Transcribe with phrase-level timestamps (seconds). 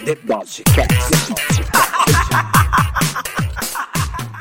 [0.00, 1.32] Deboche Cast.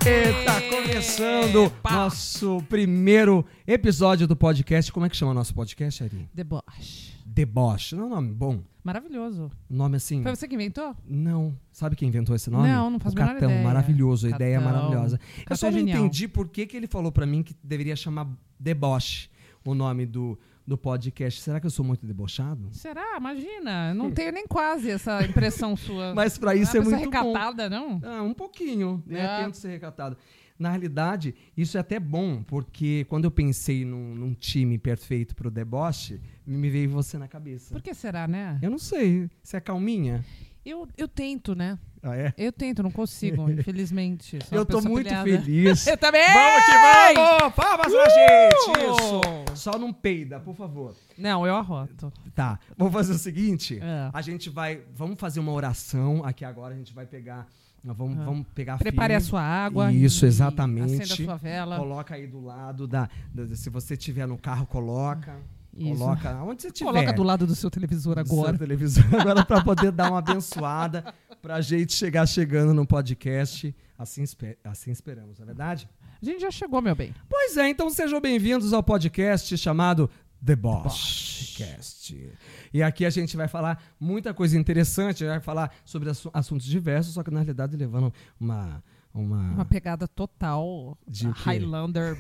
[0.03, 4.91] Está começando nosso primeiro episódio do podcast.
[4.91, 6.27] Como é que chama nosso podcast, Ari?
[6.33, 7.13] Deboche.
[7.23, 7.95] Deboche.
[7.95, 8.61] Não é um nome bom?
[8.83, 9.51] Maravilhoso.
[9.69, 10.23] Nome assim.
[10.23, 10.95] Foi você que inventou?
[11.07, 11.55] Não.
[11.71, 12.67] Sabe quem inventou esse nome?
[12.67, 13.63] Não, não faço o Catão, ideia.
[13.63, 14.73] maravilhoso, a ideia é Catão.
[14.73, 15.19] maravilhosa.
[15.37, 17.95] Eu Catão só é não entendi por que, que ele falou pra mim que deveria
[17.95, 18.27] chamar
[18.59, 19.29] Deboche
[19.63, 21.41] o nome do, do podcast.
[21.41, 22.69] Será que eu sou muito debochado?
[22.71, 23.17] Será?
[23.17, 23.93] Imagina.
[23.93, 26.13] Não tenho nem quase essa impressão sua.
[26.15, 27.27] Mas pra Não isso é uma pessoa muito bom.
[27.33, 27.99] recatada, não?
[28.03, 29.25] Ah, um pouquinho, né?
[29.25, 29.43] Ah.
[29.43, 30.17] Tento ser recatado.
[30.57, 35.49] Na realidade, isso é até bom, porque quando eu pensei num, num time perfeito pro
[35.49, 37.73] deboche, me veio você na cabeça.
[37.73, 38.59] Por que será, né?
[38.61, 39.27] Eu não sei.
[39.41, 40.23] Você é calminha?
[40.63, 41.79] Eu, eu tento, né?
[42.03, 42.33] Ah, é?
[42.37, 44.39] Eu tento, não consigo, infelizmente.
[44.51, 45.23] Eu tô muito pilhada.
[45.23, 45.85] feliz.
[45.87, 46.25] Eu também!
[46.33, 46.71] Vamos que
[47.19, 47.53] vamos!
[47.53, 48.79] Palmas pra gente!
[48.79, 48.93] Uh!
[48.95, 49.55] Isso!
[49.55, 50.95] Só não peida, por favor.
[51.17, 52.11] Não, eu arroto.
[52.33, 53.79] Tá, vamos fazer o seguinte.
[53.81, 54.09] É.
[54.11, 54.81] A gente vai...
[54.95, 56.73] Vamos fazer uma oração aqui agora.
[56.73, 57.47] A gente vai pegar...
[57.83, 58.23] Vamos, Ah.
[58.25, 59.29] vamos pegar Prepare a firme.
[59.29, 59.91] sua água.
[59.91, 61.01] Isso, exatamente.
[61.01, 61.77] Acenda a sua vela.
[61.77, 65.35] Coloca aí do lado da, da- Se você tiver no carro, coloca.
[65.75, 65.97] Isso.
[65.97, 66.91] Coloca onde você tiver.
[66.91, 68.57] Coloca do lado do seu televisor do seu agora.
[68.57, 71.05] televisor agora para poder dar uma abençoada
[71.41, 73.75] pra gente chegar chegando no podcast.
[73.97, 75.89] Assim, espe- assim esperamos, não é verdade?
[76.21, 77.13] A gente já chegou, meu bem.
[77.29, 80.09] Pois é, então sejam bem-vindos ao podcast chamado
[80.43, 82.31] The Boss Cast.
[82.73, 87.13] E aqui a gente vai falar muita coisa interessante, vai falar sobre assu- assuntos diversos,
[87.13, 90.97] só que na realidade levando uma uma, Uma pegada total.
[91.07, 91.27] De?
[91.27, 92.17] Highlander,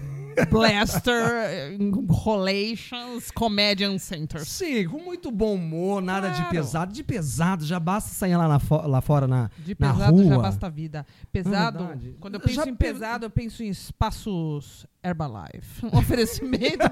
[0.49, 1.77] Blaster,
[2.25, 4.43] Relations, Comedian Center.
[4.45, 6.49] Sim, com muito bom humor, nada de Claro.
[6.51, 6.93] pesado.
[6.93, 10.25] De pesado, já basta sair lá, fo- lá fora na, De na pesado rua.
[10.25, 11.05] já basta a vida.
[11.31, 12.15] Pesado, verdade.
[12.19, 15.85] quando eu penso Já em pe- pesado, eu penso em espaços Herbalife.
[15.85, 16.85] Um oferecimento.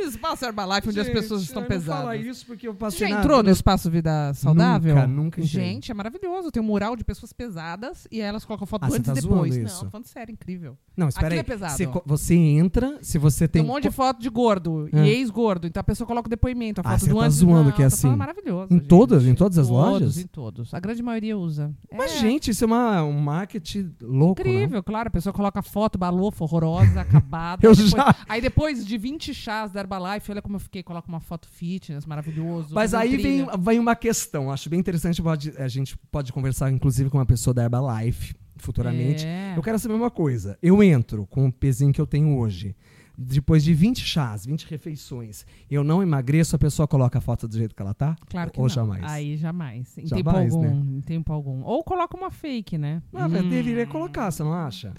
[0.00, 2.20] espaço Herbalife, onde as pessoas Gente, estão pesadas.
[2.20, 4.94] isso porque eu Você passei já na- entrou no Espaço Vida Saudável?
[4.94, 5.46] Nunca, nunca entrei.
[5.64, 6.50] Gente, é maravilhoso.
[6.50, 9.14] Tem um mural de pessoas pesadas e elas colocam foto Ah, você antes tá e
[9.16, 9.25] depois.
[9.26, 9.90] Zoando Não, isso?
[9.90, 10.76] falando sério, incrível.
[10.96, 11.40] Não, espera Aquilo aí.
[11.40, 11.72] é pesado.
[11.76, 13.70] Você, você entra, se você Tem tem...
[13.70, 15.06] um monte de foto de gordo Ah.
[15.06, 15.66] e ex-gordo.
[15.66, 17.72] Então a pessoa coloca o depoimento, a Ah, foto você do tá antes zoando Não,
[17.72, 18.08] que é assim.
[18.16, 18.72] maravilhoso.
[18.72, 18.88] Em gente.
[18.88, 19.26] todas?
[19.26, 20.18] Em todas as Todos, lojas?
[20.18, 20.72] Em todos.
[20.72, 21.74] A grande maioria usa.
[21.92, 24.48] Mas, É gente, isso é uma, um marketing louco, né?
[24.50, 25.08] Incrível, claro.
[25.08, 27.66] A pessoa coloca foto balofo, horrorosa, acabada.
[27.66, 30.82] Eu aí depois, já- Aí depois de 20 chás da Herbalife, olha como eu fiquei,
[30.82, 32.74] coloca uma foto fitness, maravilhoso.
[32.74, 37.10] Mas aí vem, vem uma questão, acho bem interessante, pode- a gente pode conversar inclusive
[37.10, 38.34] com uma pessoa da Herbalife
[38.66, 39.24] futuramente.
[39.24, 39.54] É.
[39.56, 42.76] Eu quero saber uma coisa, eu entro com o pezinho que eu tenho hoje,
[43.16, 47.56] depois de 20 chás, 20 refeições, eu não emagreço, a pessoa coloca a foto do
[47.56, 48.14] jeito que ela tá?
[48.28, 48.68] Claro que Ou não.
[48.68, 49.02] jamais?
[49.04, 49.96] Aí jamais.
[49.96, 50.68] Em Jamais, tempo né?
[50.72, 50.96] algum.
[50.96, 51.62] Em tempo algum.
[51.62, 53.02] Ou coloca uma fake, né?
[53.14, 53.48] Ah, Hum.
[53.48, 54.92] deveria colocar, você não acha?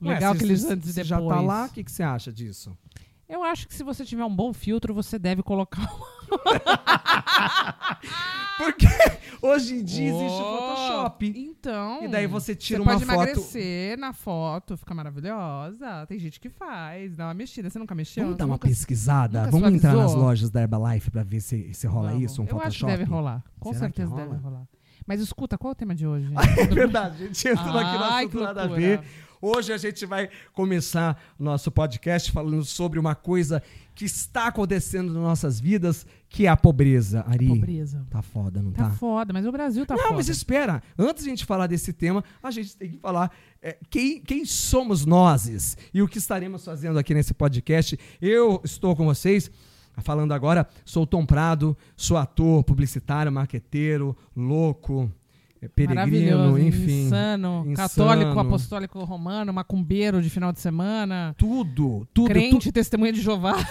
[0.00, 2.76] Legal Ué, aqueles se- antes já tá lá, o que, que você acha disso?
[3.28, 5.86] Eu acho que se você tiver um bom filtro, você deve colocar
[8.58, 8.86] Porque
[9.40, 11.32] hoje em dia existe o Oh, Photoshop.
[11.36, 12.04] Então.
[12.04, 13.14] E daí você tira você uma pode foto.
[13.14, 16.06] emagrecer na foto, fica maravilhosa.
[16.06, 17.68] Tem gente que faz, dá uma mexida.
[17.70, 18.24] Você nunca mexeu?
[18.24, 19.40] Vamos dar uma Nunca- pesquisada?
[19.46, 22.24] nunca Vamos entrar nas lojas da Herbalife pra ver se, se rola Vamos.
[22.30, 22.68] isso, um Eu Photoshop?
[22.68, 23.42] acho que deve rolar.
[23.58, 24.26] Com Será certeza rola?
[24.26, 24.62] deve rolar.
[25.06, 26.30] Mas escuta, qual é o tema de hoje?
[26.58, 29.00] É verdade, a gente entrou aqui no assunto que nada a ver.
[29.44, 33.60] Hoje a gente vai começar nosso podcast falando sobre uma coisa
[33.92, 37.24] que está acontecendo nas nossas vidas, que é a pobreza.
[37.26, 38.06] Ari, Pobreza.
[38.08, 38.90] tá foda, não Tá tá?
[38.90, 40.14] foda, mas o Brasil tá não, foda.
[40.14, 40.80] mas espera.
[40.96, 44.44] Antes de a gente falar desse tema, a gente tem que falar é, quem, quem
[44.44, 47.98] somos nós e o que estaremos fazendo aqui nesse podcast.
[48.20, 49.50] Eu estou com vocês.
[49.98, 55.12] Falando agora, sou Tom Prado, sou ator, publicitário, marqueteiro, louco,
[55.62, 57.06] é, peregrino, enfim.
[57.06, 57.76] insano, insano.
[57.76, 62.72] católico, apostólico romano, macumbeiro de final de semana, Tudo, tudo, crente, tudo.
[62.72, 63.54] testemunha de Jeová.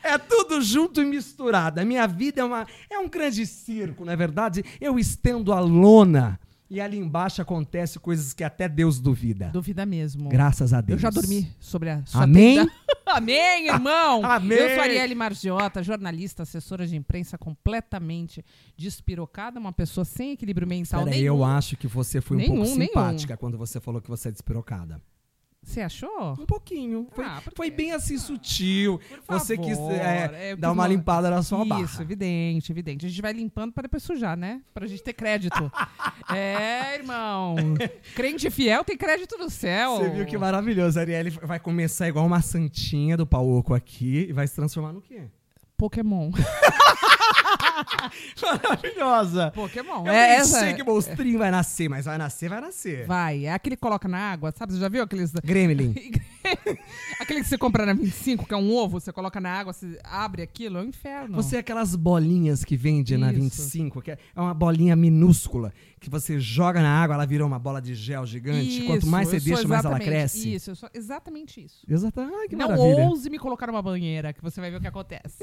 [0.00, 1.80] É tudo junto e misturado.
[1.80, 4.64] A minha vida é, uma, é um grande circo, não é verdade?
[4.80, 6.40] Eu estendo a lona
[6.70, 9.48] e ali embaixo acontece coisas que até Deus duvida.
[9.48, 10.28] Duvida mesmo.
[10.28, 11.00] Graças a Eu Deus.
[11.00, 12.66] já dormi sobre a sua Amém?
[13.06, 14.20] Amém, irmão!
[14.26, 14.58] Amém.
[14.58, 18.44] Eu sou Arielle Margiota, jornalista, assessora de imprensa completamente
[18.76, 21.36] despirocada, uma pessoa sem equilíbrio mental Peraí, nenhum.
[21.36, 22.86] eu acho que você foi um Nenhum, pouco nenhum.
[22.86, 25.00] simpática quando você falou que você é despirocada.
[25.68, 26.32] Você achou?
[26.40, 27.06] Um pouquinho.
[27.12, 28.98] Foi, Ah, foi bem assim sutil.
[29.26, 32.02] Por Você quis favor, é, é, eu dar quis uma limpada na sua Isso, barra.
[32.02, 33.04] evidente, evidente.
[33.04, 34.62] A gente vai limpando pra depois sujar, né?
[34.72, 35.70] Pra gente ter crédito.
[36.34, 37.54] é, irmão.
[38.14, 39.98] Crente fiel tem crédito no céu.
[39.98, 40.98] Você viu que maravilhoso.
[40.98, 44.94] A Arielle vai começar igual uma santinha do pau oco aqui e vai se transformar
[44.94, 45.24] no quê?
[45.76, 46.30] Pokémon.
[48.42, 49.50] Maravilhosa.
[49.54, 50.06] Pokémon.
[50.06, 50.60] Eu é nem essa.
[50.60, 53.06] sei que monstrinho vai nascer, mas vai nascer, vai nascer.
[53.06, 54.72] Vai, é aquele que coloca na água, sabe?
[54.72, 55.32] Você já viu aqueles.
[55.44, 55.94] Gremlin.
[57.20, 59.98] aquele que você compra na 25, que é um ovo, você coloca na água, você
[60.04, 61.36] abre aquilo, é um inferno.
[61.36, 63.40] Você é aquelas bolinhas que vende na Isso.
[63.42, 67.82] 25, que é uma bolinha minúscula, que você joga na água, ela virou uma bola
[67.82, 68.82] de gel gigante.
[68.86, 70.54] Quanto Isso, mais você deixa, mais ela exatamente cresce.
[70.54, 71.84] Isso, eu sou exatamente isso.
[71.88, 72.20] Exato.
[72.20, 73.08] Ai, que Não maravilha.
[73.08, 75.38] ouse me colocar numa banheira, que você vai ver o que acontece.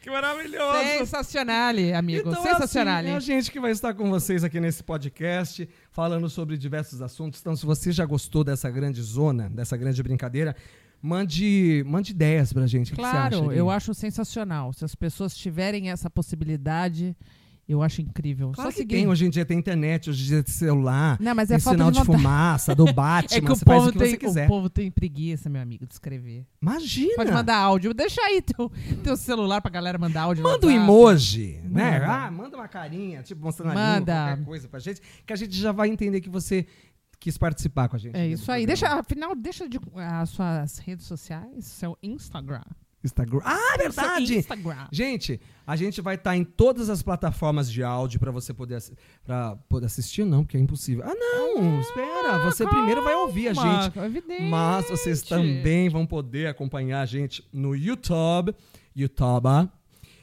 [0.00, 0.57] Que maravilhoso.
[0.98, 2.28] Sensacional, amigo.
[2.28, 2.98] Então, Sensacional.
[2.98, 7.00] assim, é a gente que vai estar com vocês aqui nesse podcast, falando sobre diversos
[7.02, 7.40] assuntos.
[7.40, 10.54] Então, se você já gostou dessa grande zona, dessa grande brincadeira,
[11.00, 12.92] mande, mande ideias pra gente.
[12.92, 14.72] O que Claro, acha, eu acho sensacional.
[14.72, 17.16] Se as pessoas tiverem essa possibilidade,
[17.68, 18.50] eu acho incrível.
[18.52, 18.94] Claro Só que seguir.
[18.96, 21.60] tem, hoje em dia tem internet, hoje em dia tem celular, Não, mas tem é
[21.60, 23.98] falta sinal de de, fumaça, do Batman, É que o você faz povo, o que
[23.98, 24.44] tem, você quiser.
[24.46, 26.46] o povo tem preguiça, meu amigo, de escrever.
[26.62, 27.14] Imagina!
[27.16, 27.92] Pode mandar áudio.
[27.92, 28.70] Deixa aí teu,
[29.04, 30.42] teu celular pra galera mandar áudio.
[30.42, 31.98] Manda um emoji, né?
[32.00, 32.06] Manda.
[32.26, 33.98] Ah, manda uma carinha, tipo, mostrando a Manda.
[33.98, 36.66] língua, qualquer coisa pra gente, que a gente já vai entender que você
[37.20, 38.14] quis participar com a gente.
[38.16, 38.64] É aqui isso aí.
[38.64, 38.66] programa.
[38.66, 42.62] Deixa, afinal, deixa de, as suas redes sociais, seu Instagram.
[43.04, 43.40] Instagram.
[43.44, 44.36] Ah, é verdade!
[44.38, 44.88] Instagram.
[44.90, 48.94] Gente, a gente vai estar em todas as plataformas de áudio pra você poder, assi-
[49.24, 51.04] pra poder assistir, não, porque é impossível.
[51.06, 53.98] Ah, não, espera, você primeiro vai ouvir a Calma, gente.
[54.00, 54.42] Evidente.
[54.42, 58.52] Mas vocês também vão poder acompanhar a gente no YouTube,
[58.94, 59.70] YouTube.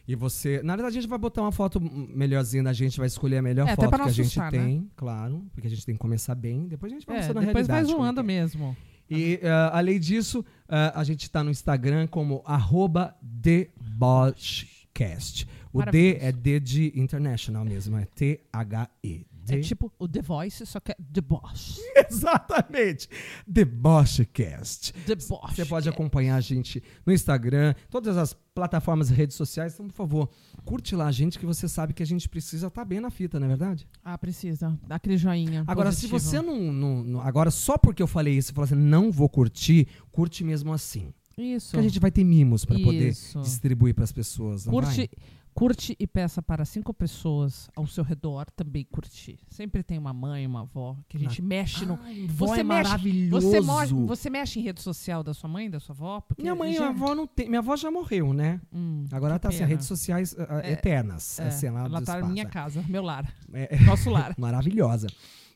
[0.07, 3.37] E você, na verdade, a gente vai botar uma foto melhorzinha da gente, vai escolher
[3.37, 4.51] a melhor É, foto que a gente né?
[4.51, 7.37] tem, claro, porque a gente tem que começar bem, depois a gente vai É, mostrando
[7.37, 7.93] a depois vai realidade.
[7.95, 8.23] como é zoando é.
[8.23, 8.77] mesmo.
[9.09, 15.47] E ah, além disso, ah, a gente tá no Instagram como arroba TheBoschcast.
[15.71, 19.25] O D é D de international mesmo, é T-H-E.
[19.49, 21.79] É tipo o The Voice, só que é The Boss.
[22.09, 23.07] Exatamente.
[23.51, 24.93] TheBoschcast.
[25.05, 25.55] The Boss.
[25.55, 29.73] Você pode acompanhar a gente no Instagram, todas as plataformas e redes sociais.
[29.73, 30.29] Então, por favor,
[30.63, 33.39] curte lá a gente, que você sabe que a gente precisa estar bem na fita,
[33.39, 33.87] não é verdade?
[34.03, 34.77] Ah, precisa.
[34.87, 35.63] Dá aquele joinha.
[35.67, 36.19] Agora, positivo.
[36.19, 39.11] se você não, não- não- Agora, só porque eu falei isso, você falou assim, não
[39.11, 41.13] vou curtir, curte mesmo assim.
[41.37, 41.71] Isso.
[41.71, 43.13] Porque a gente vai ter mimos para poder
[43.43, 44.65] distribuir para as pessoas.
[44.65, 45.09] Não Curte, vai?
[45.55, 49.39] Curte e peça para cinco pessoas ao seu redor também curtir.
[49.49, 51.97] Sempre tem uma mãe, uma avó, que a gente mexe no.
[52.03, 53.49] Ai, Você é mexe- maravilhoso.
[53.49, 53.61] Você,
[53.95, 56.19] mo- você mexe em rede social da sua mãe, da sua avó?
[56.19, 57.47] Porque Minha mãe e já- minha avó não tem.
[57.47, 58.59] Minha avó já morreu, né?
[58.71, 61.39] Hum, Agora ela tá assim, redes sociais ah, ah, É, eternas.
[61.39, 63.33] É, assim, ela ela tá na minha casa, meu lar.
[63.53, 64.35] É, Nosso lar.
[64.37, 65.07] maravilhosa.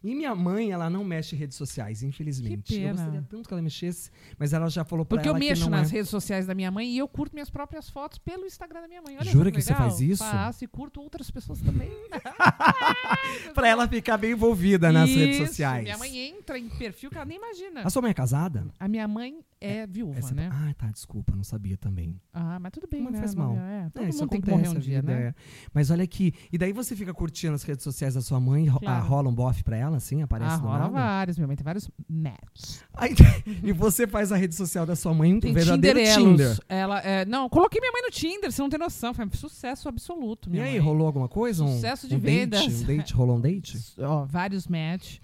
[0.01, 2.63] E minha mãe, ela não mexe em redes sociais, infelizmente.
[2.63, 2.93] Que Eu pena.
[2.93, 5.69] gostaria tanto que ela mexesse, mas ela já falou pra Porque eu ela mexo que
[5.69, 5.95] não nas é.
[5.95, 9.01] redes sociais da minha mãe e eu curto minhas próprias fotos pelo Instagram da minha
[9.01, 9.17] mãe.
[9.19, 9.89] Olha Jura que você legal.
[9.89, 10.23] faz isso?
[10.23, 11.89] Faço e curto outras pessoas também.
[13.53, 15.83] Pra ela ficar bem envolvida nas redes Isso, sociais.
[15.83, 17.81] Minha mãe entra em perfil que ela nem imagina.
[17.83, 18.67] A sua mãe é casada?
[18.79, 20.49] A minha mãe é viúva, Essa- né?
[20.51, 22.19] Ah, tá, desculpa, não sabia também.
[22.33, 23.19] Ah, mas tudo bem, Mas né?
[23.19, 23.55] faz mal.
[23.55, 25.21] É, todo É, mundo tem que morrer um a dia, vida né?
[25.27, 25.33] é.
[25.73, 28.79] Mas olha aqui, e daí você fica curtindo as redes sociais da sua mãe, ro-
[28.79, 28.97] Claro.
[28.97, 30.89] ah, rola um bofe pra ela, assim, aparece Ah, rola nada?
[30.91, 31.37] vários.
[31.37, 32.83] Minha mãe tem vários matches.
[33.63, 36.31] E você faz a rede social da sua mãe um Tem verdadeiro Tinderelos.
[36.57, 36.59] Tinder.
[36.69, 39.13] Ela, é, não, coloquei minha mãe no Tinder, você não tem noção.
[39.13, 40.79] Foi um sucesso absoluto, E aí, mãe.
[40.79, 41.63] rolou alguma coisa?
[41.63, 42.61] Um, Sucesso de um vendas.
[42.61, 42.73] Date?
[42.73, 43.13] Um date?
[43.13, 43.77] Rolou um date?
[43.99, 45.17] Ó, vários match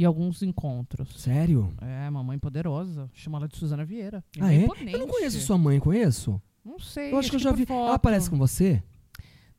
[0.00, 1.20] e alguns encontros.
[1.20, 1.74] Sério?
[1.80, 3.10] É, mamãe poderosa.
[3.12, 4.22] Chama ela de Suzana Vieira.
[4.36, 4.62] Minha Ah, é?
[4.62, 4.92] imponente.
[4.92, 6.40] Eu não conheço sua mãe, conheço?
[6.64, 7.12] Não sei.
[7.12, 7.66] Eu acho que eu já vi.
[7.66, 7.86] foto.
[7.86, 8.80] Ela aparece com você?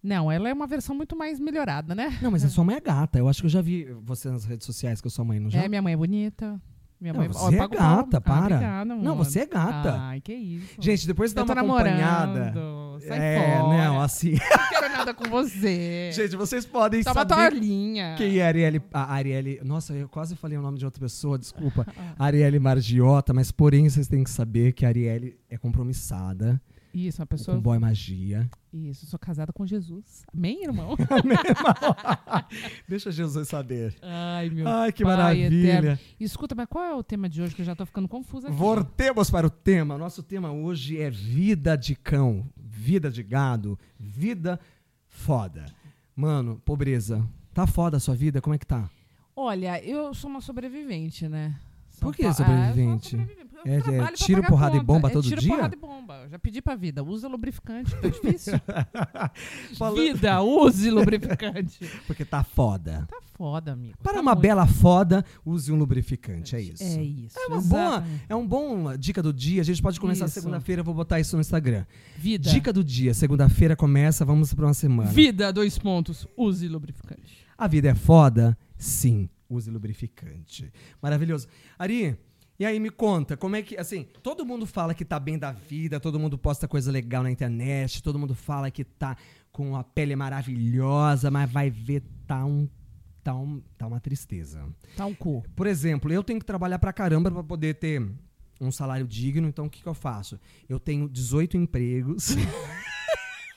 [0.02, 2.18] Não, ela é uma versão muito mais melhorada, né?
[2.22, 3.20] Não, mas a sua mãe é gata.
[3.20, 5.50] Eu acho que eu já vi você nas redes sociais com a sua mãe, não
[5.50, 5.62] já?
[5.62, 6.62] É, minha mãe é bonita.
[7.02, 8.18] Minha Não, mãe você ó, é gata.
[8.18, 8.40] Ah, para.
[8.46, 9.96] obrigada, Não, você é gata.
[10.00, 10.76] Ai, que isso.
[10.82, 11.88] Gente, depois dá uma namorando.
[12.00, 12.54] acompanhada.
[13.00, 13.78] Sai é, fora.
[13.78, 14.32] não, assim.
[14.34, 16.12] Não quero nada com você.
[16.14, 18.16] Gente, vocês podem Toma saber tua linha.
[18.18, 18.82] quem é a Arielle.
[18.94, 19.62] A Arielle.
[19.64, 21.86] Nossa, eu quase falei o nome de outra pessoa, desculpa.
[21.98, 22.26] Ah.
[22.26, 26.62] Arielle Margiota, mas porém vocês têm que saber que a Arielle é compromissada
[26.94, 27.58] Isso, uma com pessoa.
[27.60, 28.50] Boy Magia.
[28.72, 30.24] Isso, sou casada com Jesus.
[30.34, 30.96] Amém, irmão?
[32.88, 33.96] Deixa Jesus saber.
[34.02, 35.70] Ai, meu Ai, que Pai maravilha.
[35.70, 36.00] eterno.
[36.20, 38.56] Escuta, mas qual é o tema de hoje que eu já tô ficando confusa aqui?
[38.56, 39.98] Voltemos para o tema.
[39.98, 42.46] Nosso tema hoje é vida de cão,
[42.80, 44.60] vida de gado, vida
[45.08, 45.66] foda.
[46.16, 47.28] Mano, pobreza.
[47.54, 48.42] Tá foda a sua vida?
[48.42, 48.90] Como é que tá?
[49.36, 51.60] Olha, eu sou uma sobrevivente, né?
[51.90, 53.16] São Por que Pa- sobrevivente?
[53.16, 53.49] Ah, sobrevivente.
[53.66, 55.56] É- é pra tiro, porrada e bomba é todo tiro, dia?
[55.56, 56.22] porrada e bomba.
[56.24, 57.04] Eu já pedi pra vida.
[57.04, 57.96] Usa lubrificante.
[57.96, 58.54] Tá difícil.
[59.78, 61.80] Falando- Vida, use lubrificante.
[62.08, 63.06] Porque tá foda.
[63.10, 63.98] Tá foda, amigo.
[64.02, 64.42] Para Tá uma muito.
[64.42, 66.56] bela foda, use um lubrificante.
[66.56, 66.84] É isso.
[66.84, 67.38] É isso.
[67.40, 68.26] É uma boa, exatamente.
[68.30, 69.62] é um bom dica do dia.
[69.62, 71.86] A gente pode começar segunda-feira, eu vou botar isso no Instagram.
[72.18, 72.50] Vida.
[72.50, 75.10] Dica do dia, segunda-feira começa, vamos para uma semana.
[75.10, 76.28] Vida, dois pontos.
[76.38, 77.48] Use lubrificante.
[77.58, 78.58] A vida é foda?
[78.78, 80.72] Sim, use lubrificante.
[81.02, 81.48] Maravilhoso.
[81.78, 82.18] Ari,
[82.60, 85.50] E aí me conta, como é que, assim, todo mundo fala que tá bem da
[85.50, 89.16] vida, todo mundo posta coisa legal na internet, todo mundo fala que tá
[89.50, 92.68] com a pele maravilhosa, mas vai ver, tá um,
[93.24, 94.62] tá um, tá uma tristeza.
[94.98, 95.42] Tá um cu.
[95.56, 98.06] Por exemplo, eu tenho que trabalhar pra caramba pra poder ter
[98.60, 100.38] um salário digno, então o que, que eu faço?
[100.68, 102.36] Eu tenho 18 empregos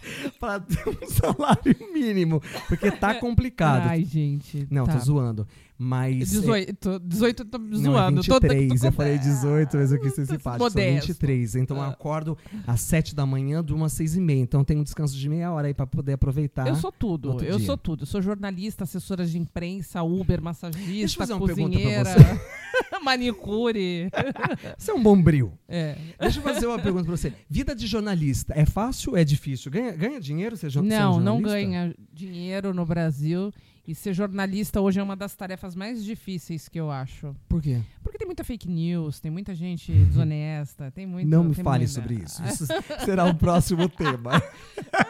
[0.41, 3.87] pra ter um salário mínimo, porque tá complicado.
[3.89, 4.67] Ai, gente.
[4.71, 4.95] Não, tá.
[4.95, 5.47] tô zoando.
[5.85, 6.31] Mas.
[6.31, 8.23] 18, 18 tô Não, é zoando.
[8.23, 8.81] tô- tô- 23.
[8.81, 10.63] tô- eu falei 18, mas eu quis ser simpático.
[10.63, 11.09] Modesto.
[11.09, 11.57] 23.
[11.57, 11.89] Então eu Ah.
[11.89, 14.41] acordo às 7 da manhã, durmo às 6 e meia.
[14.43, 16.69] Então tenho um descanso de meia hora aí pra poder aproveitar.
[16.69, 17.67] Eu sou tudo, eu dia.
[17.67, 18.03] sou tudo.
[18.03, 22.05] Eu sou jornalista, assessora de imprensa, Uber, Deixa eu massagista, fazer uma pergunta pra cozinheira,
[22.05, 22.41] você.
[23.03, 24.09] manicure.
[24.79, 25.53] Você é um bombril.
[25.69, 25.97] É.
[26.21, 27.33] Deixa eu fazer uma pergunta pra você.
[27.49, 29.71] Vida de jornalista é fácil ou é difícil?
[29.71, 31.55] Ganha, ganha dinheiro ser, jo- ser um Não, não jornalista?
[31.71, 33.53] ganha dinheiro no Brasil.
[33.87, 37.35] E ser jornalista hoje é uma das tarefas mais difíceis que eu acho.
[37.49, 37.83] Por quê?
[38.01, 41.29] Porque tem muita fake news, tem muita gente desonesta, tem muito.
[41.29, 42.41] não me fale muita- sobre isso.
[42.45, 42.65] Isso
[43.05, 44.41] será o próximo tema.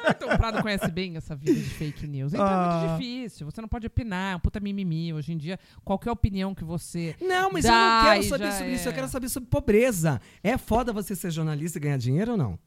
[0.09, 2.33] Então, o Prado conhece bem essa vida de fake news.
[2.33, 2.87] Então é Ah.
[2.89, 3.45] muito difícil.
[3.45, 5.13] Você não pode opinar, é um puta mimimi.
[5.13, 7.15] Hoje em dia, qualquer opinião que você.
[7.21, 8.89] Não, mas eu não Dá, quero saber sobre isso.
[8.89, 8.95] Eu é.
[8.95, 10.19] quero saber sobre pobreza.
[10.43, 12.59] É foda você ser jornalista e ganhar dinheiro ou não?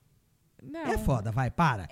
[0.71, 0.81] Não.
[0.81, 1.87] É foda, vai, para.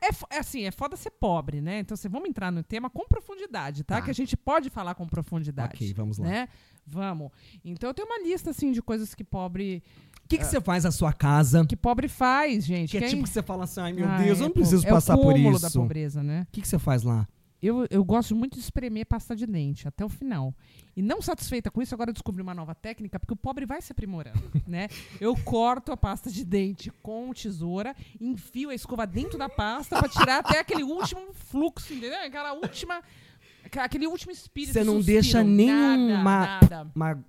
[0.00, 1.80] É, fo- é assim, é foda ser pobre, né?
[1.80, 3.96] Então, assim, vamos entrar no tema com profundidade, tá?
[3.96, 4.02] Tá.
[4.02, 5.74] Que a gente pode falar com profundidade.
[5.74, 6.26] Ok, vamos lá.
[6.26, 6.48] Né?
[6.86, 7.30] Vamos.
[7.64, 9.82] Então, eu tenho uma lista, assim, de coisas que pobre,
[10.24, 11.64] O que, que você faz na sua casa?
[11.66, 12.90] que pobre faz, gente.
[12.90, 14.54] Que é Quem- tipo que você fala assim, ai meu Ah, Deus, eu é, não
[14.54, 15.62] pô, preciso é o passar por cúmulo isso.
[15.62, 16.46] da pobreza, né?
[16.48, 17.26] O que, que você faz lá?
[17.66, 20.54] Eu, eu gosto muito de espremer pasta de dente até o final.
[20.96, 23.82] E não satisfeita com isso, agora eu descobri uma nova técnica, porque o pobre vai
[23.82, 24.88] se aprimorando, né?
[25.20, 30.08] Eu corto a pasta de dente com tesoura, enfio a escova dentro da pasta pra
[30.08, 32.18] tirar até aquele último fluxo, entendeu?
[32.24, 33.02] Aquela última...
[33.78, 34.74] Aquele último espírito.
[34.74, 35.20] Você não suspiro.
[35.22, 36.90] deixa nenhuma- Nada, nada.
[36.94, 37.24] Uma-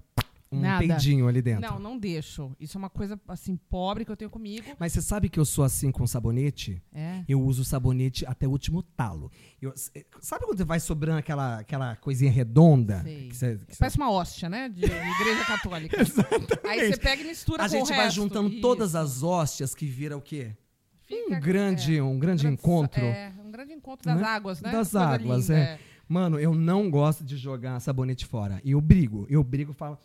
[0.51, 0.80] um Nada.
[0.80, 1.62] peidinho ali dentro.
[1.70, 2.56] Não, não deixo.
[2.60, 4.66] Isso é uma coisa, assim, pobre que eu tenho comigo.
[4.80, 6.82] Mas você sabe que eu sou assim com sabonete?
[6.94, 7.24] É.
[7.27, 9.30] Eu uso sabonete até o último talo.
[9.62, 13.01] Eu- c- sabe quando vai sobrando aquela, aquela coisinha redonda?
[13.04, 13.27] Sei.
[13.30, 14.70] Que você- que Parece uma hóstia, né?
[14.70, 15.98] De, de igreja católica.
[16.68, 18.16] Aí você pega e mistura a com o gente vai resto.
[18.16, 18.62] juntando Isso.
[18.62, 20.56] todas as hóstias que vira o quê?
[21.01, 23.01] Fica- um grande, é, um grande encontro.
[23.04, 24.27] É, um grande encontro das Né?
[24.27, 24.72] águas, né?
[24.72, 25.80] Das águas, linda, é.
[26.10, 28.62] Mano, eu não gosto de jogar sabonete fora.
[28.63, 29.25] E eu brigo.
[29.30, 29.98] Eu brigo e falo.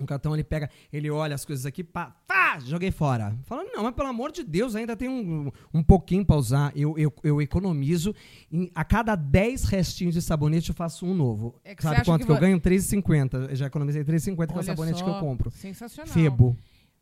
[0.00, 3.36] Um cartão ele pega, ele olha as coisas aqui, pá, pá, joguei fora.
[3.44, 6.72] Fala, não, mas pelo amor de Deus, ainda tem um, um pouquinho pra usar.
[6.74, 8.14] Eu, eu, eu economizo.
[8.50, 11.54] Em- a cada 10 restinhos de sabonete eu faço um novo.
[11.64, 12.60] É Sabe quanto que que, eu ganho?
[12.60, 13.50] 3,50.
[13.50, 15.50] Eu já economizei 3,50 com o sabonete que eu só, compro.
[15.50, 16.12] Sensacional.
[16.12, 16.56] Febo,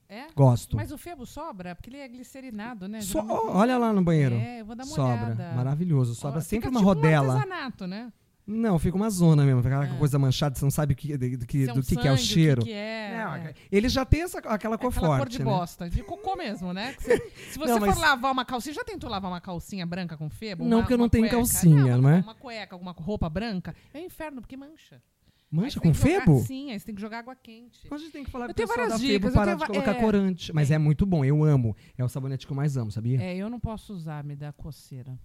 [0.09, 0.27] É?
[0.35, 0.77] gosto.
[0.77, 1.75] Mas o febo sobra?
[1.75, 3.01] Porque ele é glicerinado, né?
[3.01, 4.35] Só- Geralmente- olha lá no banheiro.
[4.35, 5.13] É, eu vou dar uma Sobra.
[5.15, 5.53] olhada.
[5.55, 6.15] Maravilhoso.
[6.15, 7.35] Sobra Ó, sempre uma tipo rodela.
[7.35, 8.13] Um artesanato, né?
[8.51, 9.99] Não, fica uma zona mesmo, fica aquela É.
[9.99, 12.17] coisa manchada, você não sabe que, do, que, é um do que, que é o
[12.17, 12.63] sangue, cheiro.
[12.63, 13.55] que que é, Não, é.
[13.71, 15.45] Ele já tem essa, aquela cor Aquela forte, cor de né?
[15.45, 16.95] bosta, de cocô mesmo, né?
[16.99, 17.19] Você-
[17.53, 20.31] se você Não, mas- for lavar uma calcinha, já tentou lavar uma calcinha branca com
[20.31, 20.65] febo?
[20.65, 22.21] Não, Uma- porque eu não tenho calcinha, não é?
[22.21, 25.03] Uma cueca, alguma roupa branca, é um inferno, porque mancha.
[25.51, 26.41] Mancha com que jogar- febo?
[26.41, 27.81] Sim, aí você tem que jogar água quente.
[27.91, 29.67] A gente tem que falar Eu pro pessoal da Febo dicas, eu parar tenho de
[29.67, 29.95] colocar é.
[30.01, 30.53] corante.
[30.55, 30.75] Mas Tem.
[30.75, 31.75] é muito bom, eu amo.
[31.97, 33.19] É o sabonete que eu mais amo, sabia?
[33.23, 35.19] É, eu não posso usar, me dá coceira.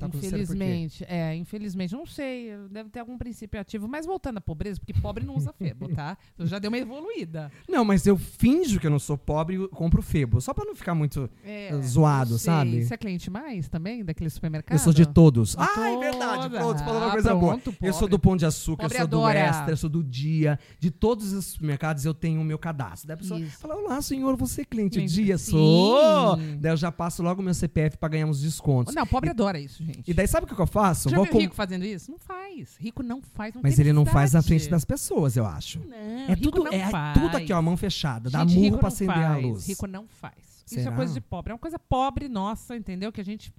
[0.00, 0.26] Tá por quê?
[0.26, 4.92] infelizmente, é, infelizmente, não sei, deve ter algum princípio ativo, mas voltando à pobreza, porque
[5.00, 6.16] pobre não usa febo, tá?
[6.38, 7.50] Eu já dei uma evoluída.
[7.68, 10.40] Não, mas eu finjo que eu não sou pobre e compro Febo.
[10.40, 11.28] Só pra não ficar muito...
[11.44, 12.46] É, Zoado, não sei.
[12.52, 12.84] sabe?
[12.84, 14.76] Você é cliente mais também daquele supermercado?
[14.76, 15.54] Eu sou de todos.
[15.58, 16.48] Ah, é verdade.
[16.50, 17.52] Pronto, falou uma Ah, coisa boa.
[17.58, 18.10] pronto, Eu sou pobre.
[18.10, 19.38] do Pão de Açúcar, Pobre eu sou do adora.
[19.38, 20.58] Extra, eu sou do Dia.
[20.78, 23.06] De todos os supermercados eu tenho o meu cadastro.
[23.08, 23.58] Daí a pessoa Isso.
[23.58, 25.36] fala, olá, senhor, você é cliente Cliente- Dia?
[25.38, 25.50] Sim.
[25.52, 26.36] Sou!
[26.58, 28.94] Daí eu já passo logo o meu CPF pra ganhar uns descontos.
[28.94, 29.89] Não, pobre adora isso, gente.
[30.06, 31.08] E daí sabe o que que eu faço?
[31.08, 32.10] Já Vou viu com- rico fazendo isso?
[32.10, 32.76] Não faz.
[32.78, 35.78] Rico não faz, não Mas ele não faz na frente das pessoas, eu acho.
[35.80, 37.18] Não, É tudo, não é faz.
[37.18, 38.28] tudo aqui, ó, mão fechada.
[38.30, 39.44] Dá Gente, murro rico pra acender a faz.
[39.44, 39.66] luz.
[39.68, 40.34] Rico não faz.
[40.66, 40.92] Isso Será?
[40.92, 41.50] é coisa de pobre.
[41.50, 43.10] É uma coisa pobre nossa, entendeu?
[43.12, 43.52] Que a gente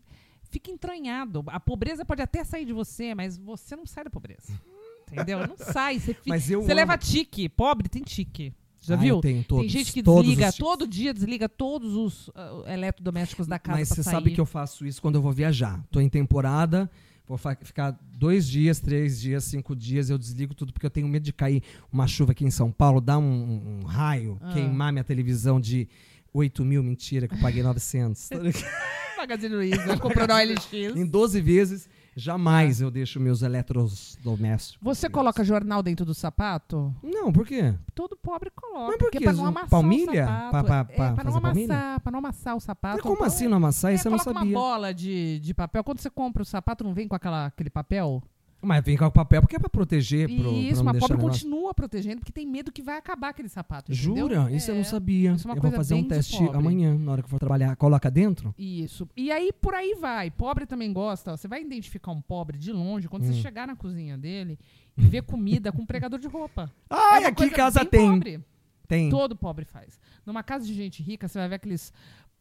[0.49, 1.43] fica entranhado.
[1.47, 4.51] A pobreza pode até sair de você, mas você não sai da pobreza.
[5.11, 5.45] Entendeu?
[5.45, 5.99] Não sai.
[5.99, 7.49] Você, fica, você leva tique.
[7.49, 8.53] Pobre tem tique.
[8.83, 9.21] Já Ah, viu?
[9.21, 13.89] tem gente que desliga os todo dia, desliga todos os ah, eletrodomésticos da casa Mas
[13.89, 14.13] você sair.
[14.13, 15.83] sabe que eu faço isso quando eu vou viajar.
[15.91, 16.89] Tô em temporada,
[17.27, 21.23] vou ficar dois dias, três dias, cinco dias, eu desligo tudo porque eu tenho medo
[21.23, 21.61] de cair
[21.93, 24.51] uma chuva aqui em São Paulo, dar um, um- um raio, Ah.
[24.53, 25.87] queimar minha televisão de
[26.33, 28.29] 8 mil, mentira, que eu paguei 900.
[29.17, 30.73] Magazine Luiza comprou na OLX.
[30.95, 34.77] em 12 vezes, jamais eu deixo meus eletrodomésticos.
[34.81, 36.93] Você coloca jornal dentro do sapato?
[37.03, 37.73] Não, por quê?
[37.93, 38.87] Todo pobre coloca.
[38.87, 39.23] Mas por porque quê?
[39.25, 40.23] pra não amassar Palmilha?
[40.23, 40.51] o sapato.
[40.51, 41.73] Pra- pra- é, pra não fazer palmilha?
[41.73, 42.93] amassar, pra não amassar o sapato.
[42.95, 43.91] Mas como Então, assim não amassar?
[43.91, 44.41] é, Isso eu não sabia.
[44.41, 45.83] uma bola de, de papel.
[45.83, 48.21] Quando você compra o sapato, não vem com aquela, aquele papel?
[48.63, 50.27] Mas vem com o papel porque é pra proteger.
[50.27, 53.49] Pro, pra Isso, não mas pobre continua protegendo porque tem medo que vai acabar aquele
[53.49, 53.91] sapato.
[53.91, 54.15] entendeu?
[54.29, 54.51] Jura?
[54.51, 54.85] Isso eu não É.
[54.85, 55.31] sabia.
[55.31, 57.39] isso é uma eu vou coisa fazer um teste amanhã, na hora que eu for
[57.39, 57.75] trabalhar.
[57.75, 58.53] Coloca dentro?
[58.57, 59.09] Isso.
[59.17, 60.29] E aí, por aí vai.
[60.29, 61.33] Pobre também gosta.
[61.33, 63.33] ó, Você vai identificar um pobre de longe quando Hum.
[63.33, 64.59] você chegar na cozinha dele
[64.95, 66.71] e ver comida com um pregador de roupa.
[66.89, 68.11] Ah, É aqui casa tem.
[68.11, 68.39] pobre.
[68.87, 69.09] Tem.
[69.09, 69.99] Todo pobre faz.
[70.25, 71.91] Numa casa de gente rica, você vai ver aqueles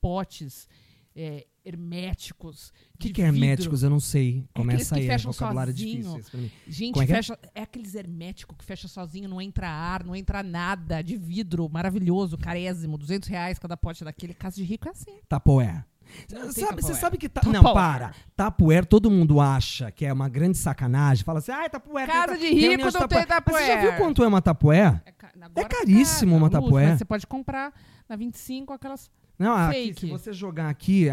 [0.00, 0.69] potes
[1.14, 2.73] é, herméticos.
[2.95, 3.83] O que, que é herméticos?
[3.83, 4.45] Eu não sei.
[4.55, 6.21] Começa que aí, é fecham vocabulário sozinho.
[6.21, 6.50] difícil.
[6.67, 7.07] Gente, é é?
[7.07, 7.38] fecha.
[7.55, 7.62] É?
[7.62, 12.97] aqueles herméticos que fecha sozinho, não entra ar, não entra nada, de vidro, maravilhoso, carésimo,
[12.97, 14.35] 200 reais cada pote daquele.
[14.35, 15.19] Casa de rico é assim.
[15.29, 15.85] Tapoé.
[16.29, 17.40] Sabe, você sabe que tá.
[17.49, 18.12] Não, para.
[18.37, 21.25] Tapuer, todo mundo acha que é uma grande sacanagem.
[21.25, 22.07] Fala assim, ah, tapuer.
[22.07, 25.02] Casa ta- de rico não tem Mas você já viu quanto é uma tapué?
[25.07, 27.73] É, agora tá caríssimo caro, uma mas Você pode comprar
[28.09, 29.11] na 25 aquelas.
[29.40, 31.06] Não, aqui, se você jogar aqui,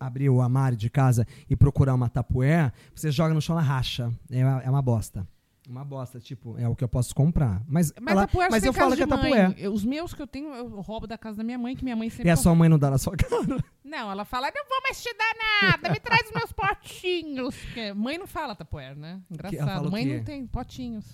[0.00, 4.10] abrir o armário de casa e procurar uma tapué, você joga no chão, ela racha.
[4.30, 5.26] É uma, é uma bosta.
[5.68, 7.60] Uma bosta, tipo, é o que eu posso comprar.
[7.68, 9.54] Mas, Mas ela- mas eu casa falo que é tapué.
[9.58, 11.96] Eu- Os meus que eu tenho, eu roubo da casa da minha mãe, que minha
[11.96, 12.28] mãe sempre.
[12.28, 13.62] E a sua mãe não dá na sua cara.
[13.84, 15.34] Não, ela fala, não vou mais te dar
[15.72, 17.54] nada, me traz os meus potinhos.
[17.56, 19.20] Porque mãe não fala Tupperware, né?
[19.30, 19.90] Engraçado.
[19.90, 21.04] mãe não tem potinhos.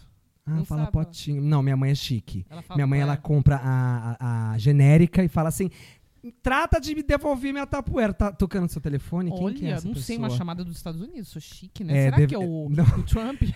[0.44, 1.40] Ah, Não fala sabe, potinho.
[1.40, 2.44] Não, minha mãe é chique.
[2.74, 5.70] Minha mãe, ela compra a, a- a genérica e fala assim,
[6.30, 8.12] trata de me devolver minha tapuera.
[8.12, 9.30] Tá tocando seu telefone?
[9.32, 10.38] Quem Olha, que é essa não sei, uma pessoa?
[10.38, 11.96] chamada dos Estados Unidos, sou chique, né?
[11.96, 13.42] É, Será deve- que é o, o Trump?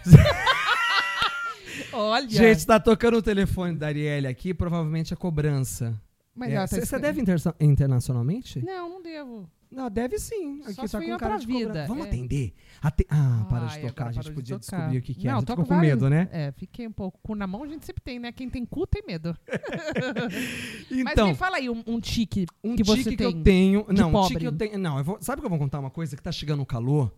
[1.92, 2.28] Olha.
[2.28, 5.94] Gente, tá tocando o telefone da Arielle aqui, provavelmente é cobrança.
[6.35, 8.64] Mas ela tá Você deve interna- internacionalmente?
[8.64, 9.49] Não, não devo.
[9.76, 10.62] Não, deve sim.
[10.62, 12.09] Aqui Só tá com cara de vida, Vamos é.
[12.09, 12.54] atender.
[12.80, 14.06] Ate- Ah, para de tocar.
[14.09, 14.76] A gente de podia tocar.
[14.78, 15.33] descobrir o que, que é.
[15.33, 16.28] Não, ficou com vários- medo, né?
[16.33, 17.21] É, fiquei um pouco.
[17.23, 18.33] Com na mão a gente sempre tem, né?
[18.33, 19.37] Quem tem cu tem medo.
[20.90, 23.26] Mas Então, me fala aí um, um tique um que tique você que tem.
[23.26, 23.85] eu tenho.
[23.88, 24.28] de Não, um pobre.
[24.28, 24.78] tique que eu tenho.
[24.78, 26.16] Não, eu vou, sabe que eu vou contar uma coisa?
[26.16, 27.12] Que tá chegando o calor.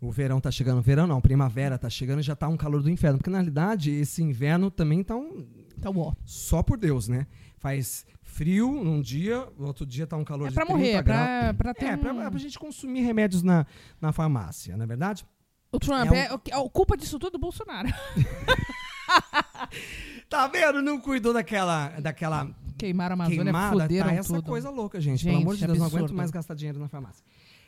[0.00, 0.80] O verão tá chegando.
[0.80, 3.18] Verão não, primavera tá chegando e já tá um calor do inferno.
[3.18, 5.46] Porque na realidade, esse inverno também tá um.
[5.78, 6.14] Então, ó.
[6.24, 7.26] Só por Deus, né?
[7.58, 10.92] Faz frio num dia, no outro dia tá um calor É de pra 30 morrer,
[10.92, 11.20] é graus.
[11.28, 13.66] pra, pra ter É, pra, um- pra gente consumir remédios na,
[14.00, 15.26] na farmácia, não é verdade?
[15.72, 17.88] O Trump, é um- é, o- é culpa disso tudo do Bolsonaro.
[20.28, 20.80] Tá vendo?
[20.80, 23.88] Não cuidou daquela, daquela Queimaram a Amazônia, queimada.
[23.88, 24.42] Tá essa tudo.
[24.44, 25.22] coisa louca, gente.
[25.22, 26.04] Gente, Pelo amor de Deus, não absurdo.
[26.04, 27.24] aguento mais gastar dinheiro na farmácia.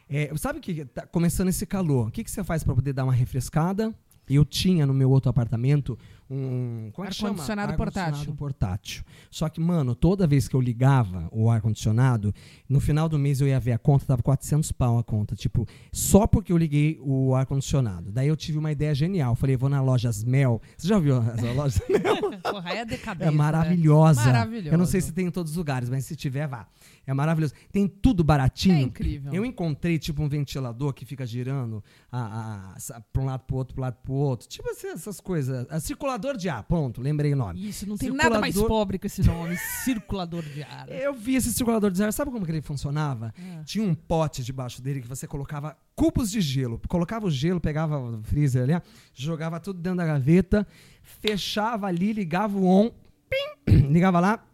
[0.08, 2.08] É, sabe que tá começando esse calor?
[2.08, 3.94] O que, que você faz pra poder dar uma refrescada?
[4.28, 5.98] Eu tinha no meu outro apartamento
[6.32, 6.90] um.
[6.92, 7.30] Como é que chama?
[7.30, 8.34] Ar-condicionado portátil.
[8.34, 9.04] portátil.
[9.30, 12.34] Só que, mano, toda vez que eu ligava o ar-condicionado,
[12.68, 15.36] no final do mês eu ia ver a conta, tava 400 pau a conta.
[15.36, 18.10] Tipo, só porque eu liguei o ar-condicionado.
[18.10, 19.34] Daí eu tive uma ideia genial.
[19.34, 20.60] Falei, vou na lojas Mel.
[20.76, 22.40] Você já viu as lojas Mel?
[22.42, 23.28] Porra, é decadência.
[23.28, 23.36] É né?
[23.36, 24.22] maravilhosa.
[24.64, 26.66] Eu não sei se tem em todos os lugares, mas se tiver, vá.
[27.06, 27.52] É maravilhoso.
[27.72, 28.78] Tem tudo É baratinho.
[28.78, 29.32] incrível.
[29.32, 33.56] Eu encontrei, tipo, um ventilador que fica girando a, a, sa- pra um lado pro
[33.56, 34.46] outro, pro lado pro outro.
[34.48, 35.66] Tipo assim, essas coisas.
[35.70, 37.68] A circulador de ar, pronto, lembrei o nome.
[37.68, 39.56] Isso, não tem nada mais Circulador- pobre que esse nome.
[39.84, 40.86] Circulador de ar.
[40.92, 43.34] Eu vi esse circulador de ar, sabe como que ele funcionava?
[43.38, 43.62] Ah.
[43.64, 46.80] Tinha um pote debaixo dele que você colocava cubos de gelo.
[46.88, 48.80] Colocava o gelo, pegava o freezer ali,
[49.12, 50.66] jogava tudo dentro da gaveta,
[51.02, 52.90] fechava ali, ligava o on,
[53.28, 54.44] pim, ligava lá,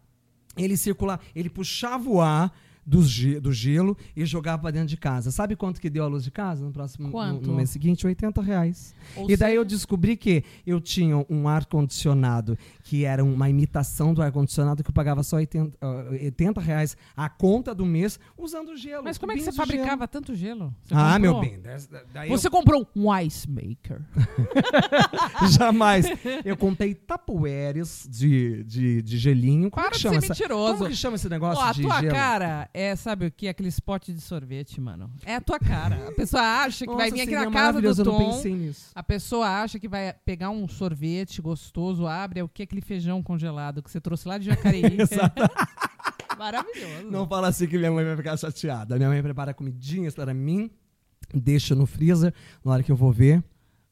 [0.63, 2.51] ele circulava, ele puxava o ar
[2.89, 3.01] do,
[3.39, 5.29] do gelo e jogava pra dentro de casa.
[5.29, 7.39] Sabe quanto que deu a luz de casa no próximo no-?
[7.39, 8.07] No, mês seguinte?
[8.07, 8.95] 80 reais.
[9.15, 14.21] Ou e daí eu descobri que eu tinha um ar-condicionado que era uma imitação do
[14.23, 19.03] ar-condicionado que eu pagava só 80, ah, 80 reais a conta do mês usando gelo.
[19.03, 20.73] Mas como é que você fabricava tanto gelo?
[20.83, 21.01] Você Gelo.
[21.01, 21.41] Ah, comprou?
[21.41, 22.29] meu bem.
[22.29, 24.01] Você comprou um ice maker.
[25.41, 26.05] eu, jamais.
[26.43, 29.69] Eu comprei tapueres de, de, de gelinho.
[29.69, 30.77] Como Para que de chama ser essa- mentiroso.
[30.77, 32.13] Como que chama esse negócio Ó, a de tua gelo?
[32.13, 33.47] cara é, sabe o que?
[33.47, 35.11] Aquele spot de sorvete, mano.
[35.25, 36.07] É a tua cara.
[36.07, 38.41] A pessoa acha que vai Nossa, vir aqui na casa do Tom.
[38.95, 42.63] A pessoa acha que vai pegar um sorvete gostoso, abre, é o que?
[42.63, 44.83] Aquele feijão congelado que você trouxe lá de Jacareí.
[44.97, 45.41] Exato.
[46.37, 47.11] Maravilhoso.
[47.11, 48.95] Não fala assim que minha mãe vai ficar chateada.
[48.95, 50.71] Minha mãe prepara comidinhas para mim,
[51.33, 52.33] deixa no freezer.
[52.63, 53.43] Na hora que eu vou ver,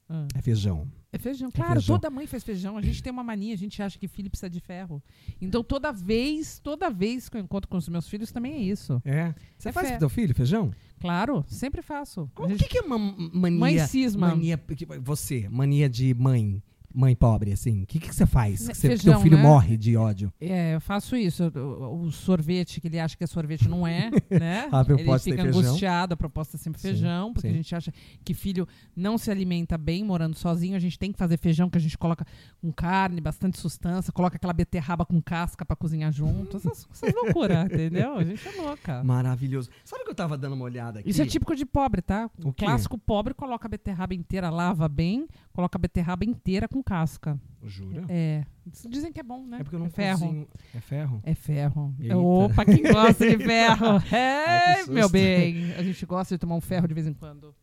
[0.10, 0.26] Ah.
[0.34, 0.88] é feijão.
[1.12, 1.50] É feijão.
[1.50, 1.96] Claro, feijão.
[1.98, 2.78] toda mãe faz feijão.
[2.78, 5.02] A gente tem uma mania, a gente acha que filho precisa de ferro.
[5.42, 9.02] Então, toda vez, toda vez que eu encontro com os meus filhos, também é isso.
[9.06, 9.34] É.
[9.58, 10.72] Você É faz pro teu filho feijão?
[11.00, 12.30] Claro, sempre faço.
[12.38, 13.60] O gente- que, que é uma mania?
[13.60, 14.30] Mãe cisma.
[14.30, 14.60] Mania.
[15.02, 16.62] Você, mania de mãe.
[16.98, 17.84] Mãe pobre, assim?
[17.84, 18.68] O que, que você faz?
[18.68, 19.44] Que você- feijão, teu filho né?
[19.44, 20.34] morre de ódio.
[20.42, 21.44] É, eu faço isso.
[21.56, 24.68] O, o sorvete que ele acha que é sorvete não é, né?
[24.72, 25.70] A ele proposta fica tem feijão.
[25.70, 27.54] angustiado, a proposta é sempre Sim, feijão, porque sim.
[27.54, 27.94] a gente acha
[28.26, 30.76] que filho não se alimenta bem morando sozinho.
[30.76, 32.26] A gente tem que fazer feijão que a gente coloca
[32.62, 36.58] com carne, bastante sustância, coloca aquela beterraba com casca pra cozinhar junto.
[36.58, 38.16] Essas, essas loucuras, entendeu?
[38.16, 39.04] A gente é louca.
[39.04, 39.70] Maravilhoso.
[39.86, 41.10] Sabe que eu tava dando uma olhada aqui?
[41.10, 42.30] Isso é típico de pobre, tá?
[42.44, 46.82] O O clássico pobre coloca a beterraba inteira, lava bem, coloca a beterraba inteira com
[46.88, 47.40] casca.
[47.64, 48.06] Jura?
[48.08, 48.46] É.
[48.90, 49.58] Dizem que é bom, né?
[49.60, 50.20] É porque eu não é ferro.
[50.20, 50.48] cozinho.
[50.74, 51.22] É ferro?
[51.24, 51.96] É ferro.
[52.00, 52.18] Eita.
[52.18, 54.02] Opa, quem gosta de ferro?
[54.12, 54.94] Ai, É, susto.
[54.94, 55.74] meu bem.
[55.74, 57.54] A gente gosta de tomar um ferro de vez em quando.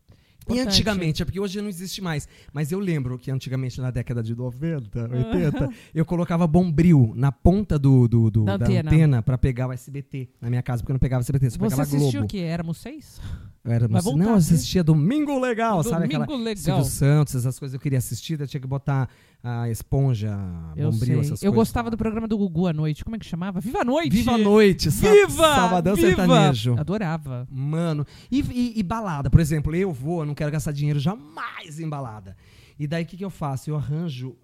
[0.46, 0.68] E Importante.
[0.74, 2.28] antigamente, é porque hoje não existe mais.
[2.52, 7.78] Mas eu lembro que antigamente, na década de 90, 80, eu colocava bombril na ponta
[7.78, 8.90] do, do- do- Da da, antena.
[8.90, 9.22] antena.
[9.22, 11.82] pra pegar o SBT na minha casa, porque eu não pegava SBT, só Você pegava
[11.82, 12.24] assistiu Globo.
[12.26, 12.38] o quê?
[12.40, 13.18] Éramos seis?
[13.64, 14.34] Eu era, voltar, não, eu viu?
[14.34, 16.62] assistia Domingo Legal, sabe aquela Domingo legal.
[16.62, 19.08] Silvio Santos, essas coisas eu queria assistir, eu tinha que botar
[19.42, 20.38] a esponja,
[20.76, 21.18] Eu bombril, sei.
[21.20, 21.54] essas Eu coisas.
[21.68, 23.02] gostava do programa do Gugu à noite.
[23.02, 23.60] Como é que chamava?
[23.60, 24.10] Viva a Noite!
[24.10, 25.54] Viva a Noite, sa- Viva!
[25.54, 26.08] Sabadão Viva!
[26.08, 26.76] Sertanejo.
[26.78, 27.48] Adorava.
[27.50, 31.80] Mano, e, e- e balada, por exemplo, eu vou, eu não quero gastar dinheiro jamais
[31.80, 32.36] em balada.
[32.78, 33.70] E daí o que, que eu faço?
[33.70, 34.36] Eu arranjo,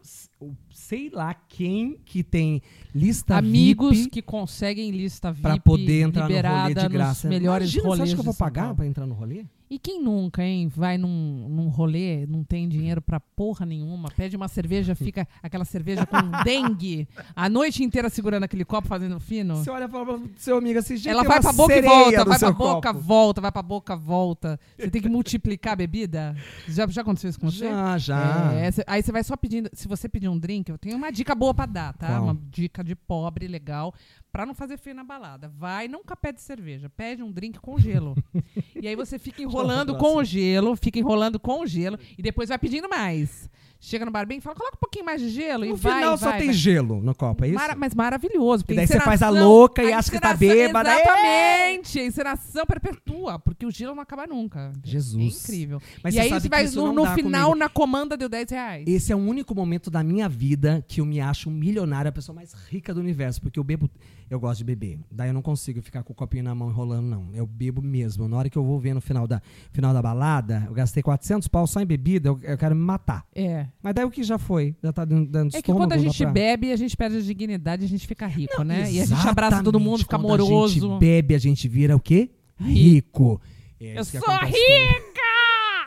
[0.72, 2.62] sei lá quem que tem
[2.94, 7.28] lista Amigos VIP que conseguem lista VIP pra poder entrar no rolê de graça.
[7.28, 9.44] melhores Imagina, você rolês acha que eu vou pagar pra entrar no rolê?
[9.70, 10.66] E quem nunca, hein?
[10.66, 15.64] Vai num, num rolê, não tem dinheiro pra porra nenhuma, pede uma cerveja, fica aquela
[15.64, 17.06] cerveja com dengue,
[17.36, 19.54] a noite inteira segurando aquele copo fazendo fino.
[19.58, 22.50] Você olha pro seu amigo assim, gente, Ela vai pra boca e volta, vai pra
[22.52, 23.04] boca, copo.
[23.04, 24.60] volta, vai pra boca, volta.
[24.76, 26.34] Você tem que multiplicar a bebida.
[26.66, 27.68] Já, já aconteceu isso com você?
[27.68, 28.52] Já, já.
[28.52, 29.70] É, aí você vai só pedindo.
[29.72, 32.08] Se você pedir um drink, eu tenho uma dica boa pra dar, tá?
[32.08, 32.24] Qual?
[32.24, 33.94] Uma dica de pobre, legal,
[34.32, 35.48] pra não fazer feio na balada.
[35.48, 38.16] Vai, nunca pede cerveja, pede um drink com gelo.
[38.80, 42.48] e aí você fica enrolando com o gelo, fica enrolando com o gelo e depois
[42.48, 43.50] vai pedindo mais.
[43.82, 45.94] Chega no bar bem e fala, coloca um pouquinho mais de gelo e No vai,
[45.94, 46.54] final só vai, tem vai.
[46.54, 47.56] gelo no copo, é isso?
[47.58, 48.62] Mara- mas maravilhoso.
[48.62, 50.90] porque E daí você faz a louca e a acha que tá bêbada.
[50.94, 51.98] Exatamente.
[51.98, 54.70] A encenação perpetua, porque o gelo não acaba nunca.
[54.84, 55.22] Jesus.
[55.22, 55.80] É incrível.
[56.04, 57.54] Mas e aí você vai no, no final, comigo.
[57.56, 58.84] na comanda, deu 10 reais.
[58.86, 62.12] Esse é o único momento da minha vida que eu me acho um milionário, a
[62.12, 63.88] pessoa mais rica do universo, porque eu bebo,
[64.28, 64.98] eu gosto de beber.
[65.10, 67.30] Daí eu não consigo ficar com o copinho na mão enrolando, não.
[67.32, 68.28] Eu bebo mesmo.
[68.28, 69.40] Na hora que eu vou ver no final da,
[69.72, 73.24] final da balada, eu gastei 400 pau só em bebida, eu, eu quero me matar.
[73.34, 73.68] É.
[73.82, 74.74] Mas daí o que já foi?
[74.82, 77.20] Já tá dando, dando É que quando a gente pra- bebe, a gente perde a
[77.20, 78.90] dignidade, a gente fica rico, né?
[78.92, 80.74] E a gente abraça todo mundo, fica Quando A amoroso.
[80.74, 82.30] gente bebe, a gente vira o quê?
[82.58, 83.40] Rico.
[83.80, 85.20] É Eu sou acontece rica!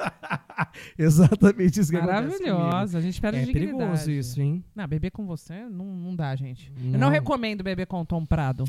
[0.98, 1.98] Exatamente isso que.
[2.00, 3.78] Maravilhosa, a gente perde a É dignidade.
[3.78, 4.64] perigoso isso, hein?
[4.76, 6.72] Não, beber com você não, não dá, gente.
[6.84, 7.00] Eu Não.
[7.02, 8.66] não recomendo beber com o Tom Prado.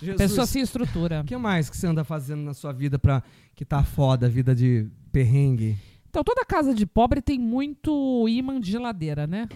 [0.00, 0.16] Jesus.
[0.16, 1.22] Pessoa sem estrutura.
[1.22, 3.22] O que mais que você anda fazendo na sua vida pra
[3.54, 5.76] que tá foda, vida de perrengue?
[6.10, 9.48] Então, toda casa de pobre tem muito imã de geladeira, né?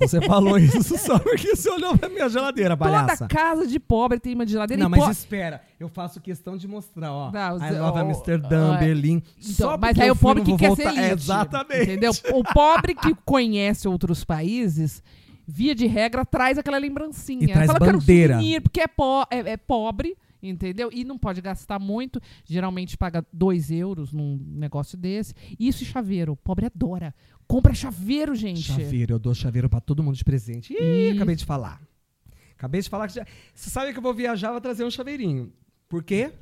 [0.00, 3.16] Você falou isso só porque você olhou pra minha geladeira, palhaça.
[3.16, 4.82] Toda casa de pobre tem imã de geladeira.
[4.82, 7.30] Não, mas po- espera, eu faço questão de mostrar, ó.
[7.30, 9.22] Não, I love ó, Amsterdã, ó, Berlim.
[9.38, 10.92] Então, só mas aí o pobre que quer voltar.
[10.92, 11.82] ser elite, Exatamente.
[11.82, 12.12] Entendeu?
[12.32, 15.00] O pobre que conhece outros países,
[15.46, 17.44] via de regra, traz aquela lembrancinha.
[17.44, 20.16] E traz Fala, "Eu quero um bandeira." souvenir, porque é, po- é- é pobre,
[20.48, 20.90] entendeu?
[20.92, 22.20] E não pode gastar muito.
[22.44, 25.34] Geralmente paga 2 euros num negócio desse.
[25.58, 26.32] Isso e chaveiro.
[26.32, 27.14] O pobre adora.
[27.46, 28.62] Compra chaveiro, gente.
[28.62, 30.72] Chaveiro, eu dou chaveiro pra todo mundo de presente.
[30.72, 31.16] Ih, Ih.
[31.16, 31.80] acabei de falar.
[32.56, 33.26] Acabei de falar que já...
[33.54, 35.52] Você sabe que eu vou viajar, vou trazer um chaveirinho.
[35.88, 36.32] Por quê?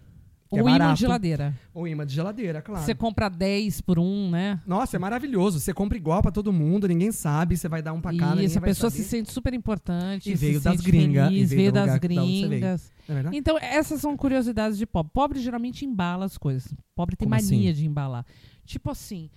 [0.57, 0.95] É imã barato.
[0.95, 1.59] de geladeira.
[1.73, 2.85] Ou imã de geladeira, claro.
[2.85, 4.61] Você compra 10 por um, né?
[4.67, 5.59] Nossa, é maravilhoso.
[5.61, 8.47] Você compra igual pra todo mundo, ninguém sabe, você vai dar um pra cada, e
[8.47, 9.03] essa vai pessoa saber.
[9.03, 10.31] se sente super importante.
[10.31, 12.93] E se veio das sente gringa, feliz, e veio veio das gringas.
[13.09, 13.37] É verdade?
[13.37, 15.11] Então, essas são curiosidades de pobre.
[15.12, 16.73] Pobre geralmente embala as coisas.
[16.95, 17.81] Pobre tem Como mania assim?
[17.81, 18.25] de embalar.
[18.65, 19.29] Tipo assim,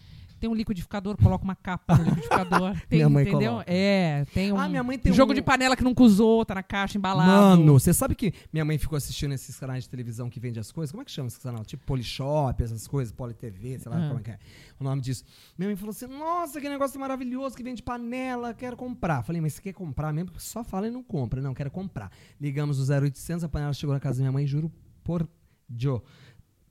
[0.45, 2.73] tem um liquidificador, coloca uma capa no liquidificador.
[2.87, 3.51] Tem, Minha mãe entendeu?
[3.53, 3.65] coloca.
[3.71, 6.53] É, tem um Ah, minha mãe tem jogo um- de panela que nunca usou, tá
[6.55, 7.29] na caixa embalado.
[7.59, 10.71] Mano, você sabe que minha mãe ficou assistindo esses canais de televisão que vende as
[10.71, 10.91] coisas?
[10.91, 11.65] Como é que chama esse canal?
[11.65, 14.07] Tipo Polishop, essas coisas, Politv, sei lá Ah.
[14.07, 14.37] como é que é
[14.79, 15.23] o nome disso.
[15.57, 19.23] Minha mãe falou assim: Nossa, que negócio maravilhoso que vende panela, quero comprar.
[19.23, 20.27] Falei, mas você quer comprar mesmo?
[20.31, 21.41] Porque só fala e não compra.
[21.41, 22.11] Não, quero comprar.
[22.39, 24.71] Ligamos o 0800, a panela chegou na casa da minha mãe, juro
[25.03, 25.27] por
[25.75, 26.01] Joe.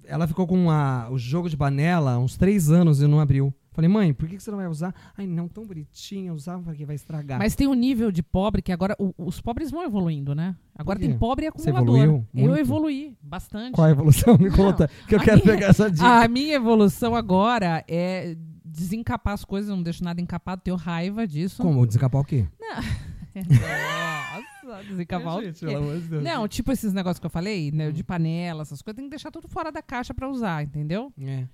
[0.06, 3.52] Ela ficou com a- o jogo de panela uns três anos e não abriu.
[3.74, 4.94] Falei, mãe, por que que você não vai usar?
[5.18, 7.38] Ai, não, tão bonitinho, usar porque vai estragar.
[7.38, 10.54] Mas tem um nível de pobre que agora o- os pobres vão evoluindo, né?
[10.76, 11.08] Agora quê?
[11.08, 11.96] tem pobre e Você acumulador.
[12.02, 12.56] evoluiu Eu muito?
[12.60, 13.74] evoluí bastante.
[13.74, 14.38] Qual a evolução?
[14.38, 16.06] Me conta, que eu quero minha- pegar essa dica.
[16.06, 21.26] A minha evolução agora é desencapar as coisas, eu não deixo nada encapado, tenho raiva
[21.26, 21.60] disso.
[21.62, 21.84] Como?
[21.86, 22.46] Desencapar o quê?
[23.34, 25.66] Nossa, desencapar o Gente, quê?
[25.66, 26.22] de Deus.
[26.22, 29.30] Não, tipo esses negócios que eu falei, né, de panela, essas coisas, tem que deixar
[29.30, 31.12] tudo fora da caixa pra usar, entendeu?
[31.20, 31.44] É.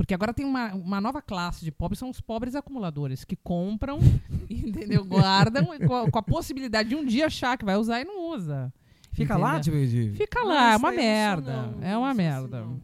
[0.00, 3.98] Porque agora tem uma, uma nova classe de pobres, são os pobres acumuladores, que compram,
[4.48, 5.04] entendeu?
[5.04, 8.04] Guardam e com a, com a possibilidade de um dia achar que vai usar e
[8.06, 8.72] não usa.
[9.12, 9.40] Fica Entendeu?
[9.42, 10.12] lá, tipo, de...
[10.14, 11.52] Fica Ah, lá, é uma sou, merda.
[11.66, 11.82] não.
[11.82, 12.60] É uma assim, merda.
[12.60, 12.80] não.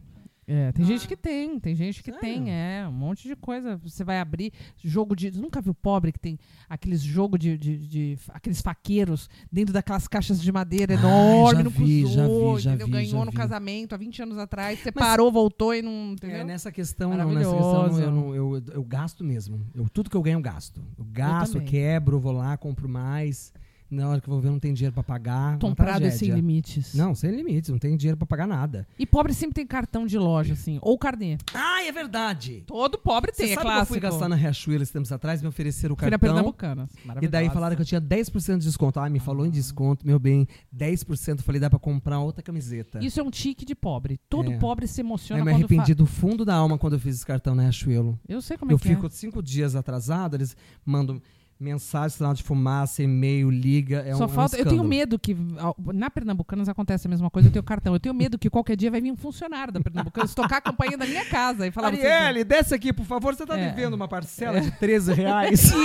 [0.49, 0.87] É, tem Ah.
[0.87, 2.49] gente que tem, tem gente que tem, Sério?
[2.49, 3.75] é, um monte de coisa.
[3.83, 5.29] Você vai abrir jogo de.
[5.37, 10.41] Nunca viu pobre que tem aqueles jogo de, de, de- aqueles faqueiros dentro daquelas caixas
[10.41, 12.85] de madeira Ah, enorme, já não vi, já vi, já entendeu?
[12.87, 13.37] vi, Ganhou já no vi.
[13.37, 16.13] casamento há 20 anos atrás, você Mas- parou, voltou e não.
[16.13, 16.37] Entendeu?
[16.37, 19.59] É, nessa questão, não, nessa questão eu, não- eu, eu gasto mesmo.
[19.75, 20.81] Eu, tudo que eu ganho, eu gasto.
[20.97, 23.51] Eu gasto, eu quebro, vou lá, compro mais.
[23.89, 25.57] Na hora que eu vou ver, não tem dinheiro pra pagar.
[25.59, 26.93] Tom uma Prado é sem limites.
[26.93, 28.85] Não, sem limites, não tem dinheiro pra pagar nada.
[28.99, 31.37] E pobre sempre tem cartão de loja, assim, ou carnê.
[31.53, 32.63] Ah, é verdade!
[32.67, 33.93] Todo pobre tem, Você é sabe que eu clássico.
[33.93, 36.19] fui gastar na Riachuelo esses tempos atrás, me ofereceram o cartão.
[36.19, 36.89] Pernambucanas.
[37.21, 38.99] E daí falaram que eu tinha 10% de desconto.
[38.99, 41.41] Ah, me falou em desconto, meu bem, 10%.
[41.41, 42.99] Falei, dá pra comprar outra camiseta.
[43.03, 44.19] Isso é um tique de pobre.
[44.29, 44.57] Todo É.
[44.57, 47.55] pobre se emociona Aí me arrependi do fundo da alma quando eu fiz esse cartão
[47.55, 48.19] na Riachuelo.
[48.27, 51.21] Eu sei como é Eu que fico cinco dias atrasado, eles mandam
[51.59, 54.03] mensagem, sinal de fumaça, e-mail, liga.
[54.05, 54.15] É é.
[54.15, 54.55] Só um, falta.
[54.55, 55.35] é um eu tenho medo que.
[55.93, 57.93] Na Pernambucanas acontece a mesma coisa, eu tenho cartão.
[57.93, 60.97] Eu tenho medo que qualquer dia vai vir um funcionário da Pernambucanas tocar a campainha
[60.97, 61.87] da minha casa e falar.
[61.87, 63.35] Arielle, desce aqui, por favor.
[63.35, 63.69] Você tá É.
[63.69, 65.63] devendo uma parcela de 13 reais.
[65.63, 65.75] Isso.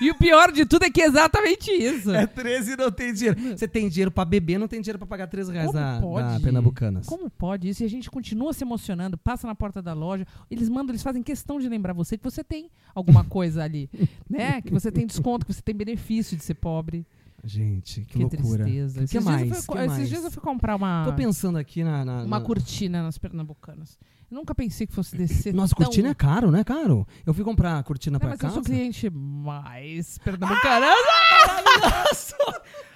[0.00, 2.10] E o pior de tudo é que é exatamente isso.
[2.12, 3.40] é 13 e não tem dinheiro.
[3.56, 6.34] Você tem dinheiro pra beber, não tem dinheiro pra pagar 13 reais Como da, pode?
[6.34, 7.06] da Pernambucanas.
[7.06, 7.82] Como pode isso?
[7.82, 11.22] E a gente continua se emocionando, passa na porta da loja, eles mandam, eles fazem
[11.22, 13.88] questão de lembrar você que você tem alguma coisa ali,
[14.28, 14.60] né?
[14.62, 17.06] Que você tem desconto, que você tem benefício de ser pobre.
[17.42, 18.64] Gente, que, Que, loucura.
[18.64, 19.00] tristeza.
[19.00, 19.48] Que dias mais?
[19.50, 20.08] eu fui, Que esses mais?
[20.10, 22.04] dias eu fui comprar uma, Tô pensando aqui na...
[22.04, 23.98] na- uma na- cortina nas pernambucanas.
[24.30, 25.84] Eu nunca pensei que fosse descer Nossa, tão...
[25.86, 27.06] cortina é caro, né, caro?
[27.26, 28.54] Eu fui comprar a cortina Não, pra mas eu casa.
[28.54, 30.86] sou cliente mais pernambucana.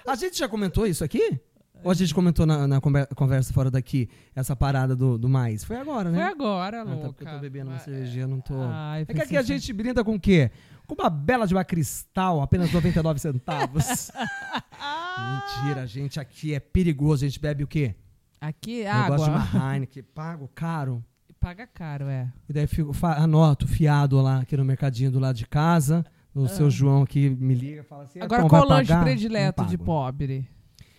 [0.07, 1.39] A gente já comentou isso aqui?
[1.83, 5.63] Ou a gente comentou na, na conver- conversa fora daqui, essa parada do, do mais?
[5.63, 6.17] Foi agora, né?
[6.19, 7.01] Foi agora, Ah, louca.
[7.01, 8.55] tá, porque eu tô bebendo uma Mas- cervejinha, não tô...
[8.59, 10.49] Ai, É que aqui a gente brinda com o quê?
[10.87, 14.11] Com uma bela de uma cristal, apenas 99 centavos.
[15.17, 17.25] Mentira, gente aqui é perigoso.
[17.25, 17.95] A gente bebe o quê?
[18.39, 19.59] Aqui, Negócio de água.
[19.59, 21.03] uma Heineken, pago caro.
[21.39, 22.31] Paga caro, é.
[22.49, 26.03] E daí fico, anoto fiado lá, aqui no mercadinho do lado de casa.
[26.33, 28.25] O seu João aqui me liga e fala assim: Ah.
[28.25, 30.47] Agora, "Tom, qual o lanche pagar?" predileto de pobre?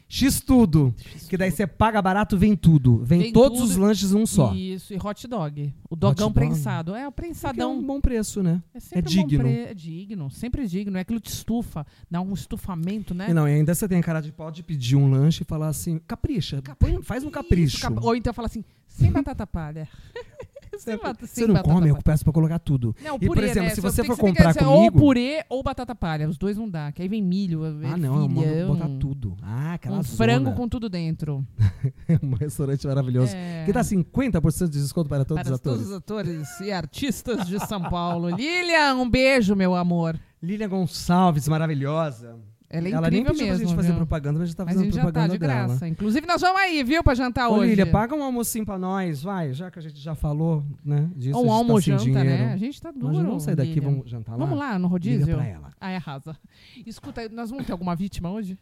[0.09, 0.95] X tudo.
[1.29, 2.99] Que daí você paga barato, vem tudo.
[3.05, 4.55] Vem, Vem todos tudo os lanches um só.
[4.55, 5.75] Isso, e hot dog.
[5.91, 6.35] O dogão dog?
[6.35, 6.95] prensado.
[6.95, 7.77] É, o Porque é prensadão.
[7.77, 8.63] um bom preço, né?
[8.73, 9.45] É sempre é um digno.
[9.45, 10.97] pre- É digno, sempre é digno.
[10.97, 13.27] É aquilo que te estufa, dá um estufamento, né?
[13.31, 15.45] E não, e ainda você tem a cara de pau de pedir um lanche e
[15.45, 17.77] falar assim: capricha, põe- faz um capricho.
[17.77, 19.89] Isso, cap- Ou então fala assim, sem batata palha.
[20.79, 22.95] sem bata- Você sem não come, eu peço pra colocar tudo.
[23.03, 23.75] Não, E, por purê, exemplo, né?
[23.75, 26.37] se você tem for que- que comprar ser comigo- Ou purê ou batata palha, os
[26.39, 26.93] dois não dá.
[26.93, 29.37] Que aí vem milho, Ah, não, eu mando botar tudo.
[29.43, 30.17] Ah, aquela Um zona.
[30.17, 31.47] frango com tudo dentro.
[32.23, 33.35] um restaurante maravilhoso.
[33.37, 33.65] É.
[33.65, 35.79] Que dá 50% de desconto para todos Para os atores.
[35.79, 38.29] todos os atores e artistas de São Paulo.
[38.37, 40.19] Lilian, um beijo, meu amor.
[40.43, 42.37] Lilian Gonçalves, maravilhosa.
[42.69, 43.57] Ela é Ela nem pediu mesmo.
[43.57, 43.97] pra gente fazer viu?
[43.97, 45.67] propaganda, mas a gente tá Mas a fazendo gente já tá propaganda de dela.
[45.69, 45.89] graça.
[45.89, 47.71] Inclusive, nós vamos aí, viu, pra jantar Ô, hoje.
[47.71, 51.39] Lília, paga um almocinho pra nós, vai, já que a gente já falou, né, disso.
[51.39, 52.53] Ou um a gente tá né?
[52.53, 53.13] A gente tá duro.
[53.13, 53.91] Nós vamos sair daqui, Lilian.
[53.91, 54.39] vamos jantar lá?
[54.39, 55.35] Vamos lá, no Liga rodízio?
[55.37, 55.71] pra ela.
[55.81, 56.37] Ai, arrasa.
[56.85, 58.59] Escuta, nós vamos ter alguma vítima hoje?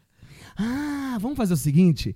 [0.56, 2.14] Ah, vamos fazer o seguinte.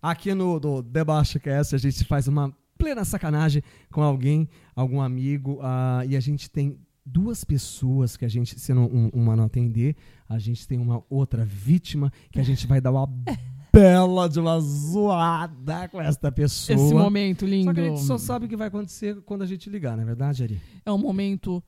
[0.00, 5.58] Aqui no do Deboche Cast a gente faz uma plena sacanagem com alguém, algum amigo,
[5.62, 9.44] ah, e a gente tem duas pessoas que a gente, se não, um- uma não
[9.44, 9.94] atender,
[10.28, 13.06] a gente tem uma outra vítima que a gente vai dar uma
[13.72, 16.76] bela de uma zoada com esta pessoa.
[16.76, 17.66] Esse momento lindo.
[17.66, 20.02] Só que a gente só sabe o que vai acontecer quando a gente ligar, não
[20.02, 20.60] é verdade, Ari?
[20.84, 21.62] É um momento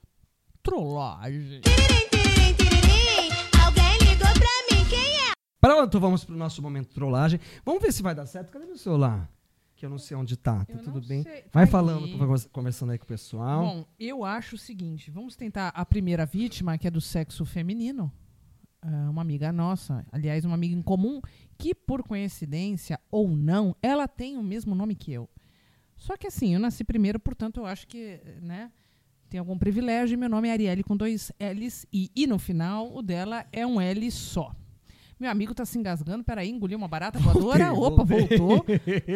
[0.63, 1.61] trollagem.
[1.61, 3.31] Tirim, tirim,
[3.65, 5.33] alguém ligou pra mim, quem é?
[5.61, 7.39] Pronto, vamos pro nosso momento trollagem.
[7.65, 8.51] Vamos ver se vai dar certo.
[8.51, 9.31] Cadê meu celular?
[9.79, 10.65] Que eu não sei onde tá.
[10.65, 11.23] Tá Eu tudo bem?
[11.23, 11.45] sei.
[11.53, 12.19] Vai Tá falando, aí.
[12.19, 13.63] conversa- conversando aí com o pessoal.
[13.65, 18.13] Bom, eu acho o seguinte: vamos tentar a primeira vítima, que é do sexo feminino.
[18.83, 21.21] É uma amiga nossa, aliás, uma amiga em comum,
[21.57, 25.29] que por coincidência ou não, ela tem o mesmo nome que eu.
[25.97, 28.71] Só que assim, eu nasci primeiro, portanto, eu acho que, né,
[29.29, 30.17] tem algum privilégio.
[30.19, 33.81] Meu nome é Arielle com dois L's e I no final, o dela é um
[33.81, 34.53] L só.
[35.21, 37.73] Meu amigo tá se engasgando, peraí, engoliu uma barata voadora.
[37.73, 38.39] Voltei, Opa, voltei.
[38.39, 38.65] voltou.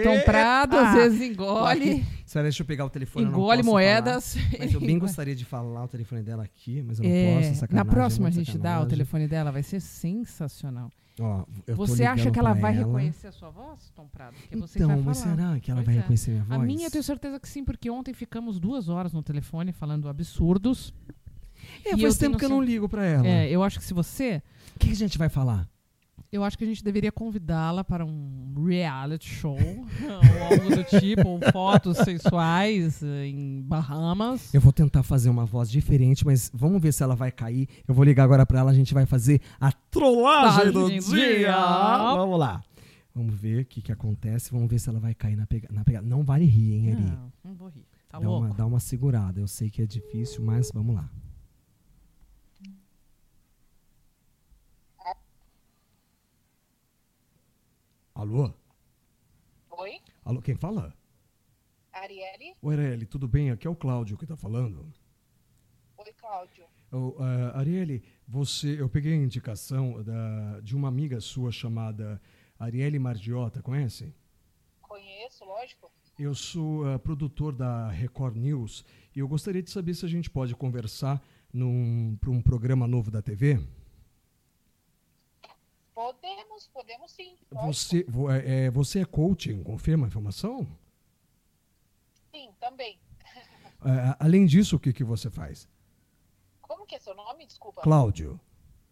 [0.02, 2.04] Tom Prado, às vezes engole.
[2.26, 3.26] Espera, deixa eu pegar o telefone.
[3.26, 4.34] engole moedas.
[4.36, 4.56] falar.
[4.58, 7.54] Mas eu bem gostaria de falar o telefone dela aqui, mas eu não É, posso.
[7.60, 8.88] Sacanagem, na próxima a gente dá o sacanagem.
[8.88, 10.90] telefone dela, vai ser sensacional.
[11.20, 11.44] Ó,
[11.76, 14.34] você acha que ela vai reconhecer a sua voz, Tom Prado?
[14.48, 15.36] Que é você que Então, vai mas falar.
[15.36, 15.98] será que ela Pois vai é.
[15.98, 16.60] reconhecer minha voz?
[16.60, 20.08] A minha eu tenho certeza que sim, porque ontem ficamos duas horas no telefone falando
[20.08, 20.92] absurdos.
[21.84, 23.26] É, faz tempo que eu não ligo pra ela.
[23.28, 24.42] É, eu acho que se você.
[24.74, 25.68] O que a gente vai falar?
[26.32, 31.28] Eu acho que a gente deveria convidá-la para um reality show, ou algo do tipo,
[31.28, 34.54] ou fotos sensuais eh, em Bahamas.
[34.54, 37.68] Eu vou tentar fazer uma voz diferente, mas vamos ver se ela vai cair.
[37.86, 41.00] Eu vou ligar agora pra ela, a gente vai fazer a trollagem do dia.
[41.02, 41.56] dia.
[42.16, 42.64] Vamos lá.
[43.14, 44.50] Vamos ver o que, que acontece.
[44.52, 46.06] Vamos ver se ela vai cair na, pega na pegada.
[46.06, 47.02] Não vale rir, hein, Ari?
[47.02, 47.84] Não, não vou rir.
[48.08, 48.46] Tá dá, louco?
[48.46, 49.38] uma, dá uma segurada.
[49.38, 51.10] Eu sei que é difícil, mas vamos lá.
[58.22, 58.54] Alô?
[59.68, 60.96] Oi, Alô, quem fala?
[61.92, 62.54] Arielle.
[62.62, 63.50] Oi, Arielle, tudo bem?
[63.50, 64.86] Aqui é o Cláudio que tá falando.
[65.96, 66.64] Oi, Cláudio.
[66.92, 72.22] Oh, ah, Arielle, você, eu peguei a indicação da, de uma amiga sua chamada
[72.56, 74.14] Arielle Mardiota, conhece?
[74.80, 75.90] Conheço, lógico.
[76.16, 78.84] Eu sou ah, produtor da Record News
[79.16, 83.20] e eu gostaria de saber se a gente pode conversar para um programa novo da
[83.20, 83.58] TV.
[85.94, 87.36] Podemos, podemos sim.
[87.50, 90.66] Você, vo- é, é, você é coaching, confirma a informação?
[92.30, 92.98] Sim, também.
[93.84, 95.68] Ah, além disso, o que, que você faz?
[96.60, 97.44] Como que é seu nome?
[97.46, 97.82] Desculpa.
[97.82, 98.40] Cláudio,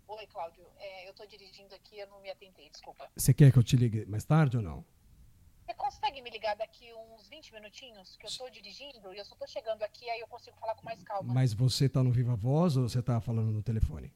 [0.09, 0.67] Oi, Cláudio.
[0.79, 3.09] É, eu tô dirigindo aqui, eu não me atentei, desculpa.
[3.17, 4.85] você quer que eu te ligue mais tarde ou não?
[5.65, 8.17] Você consegue me ligar daqui uns 20 minutinhos?
[8.17, 10.85] Que eu tô dirigindo e eu só tô chegando aqui, aí eu consigo falar com
[10.85, 11.33] mais calma.
[11.33, 14.13] Mas você está no Viva Voz ou você está falando no telefone?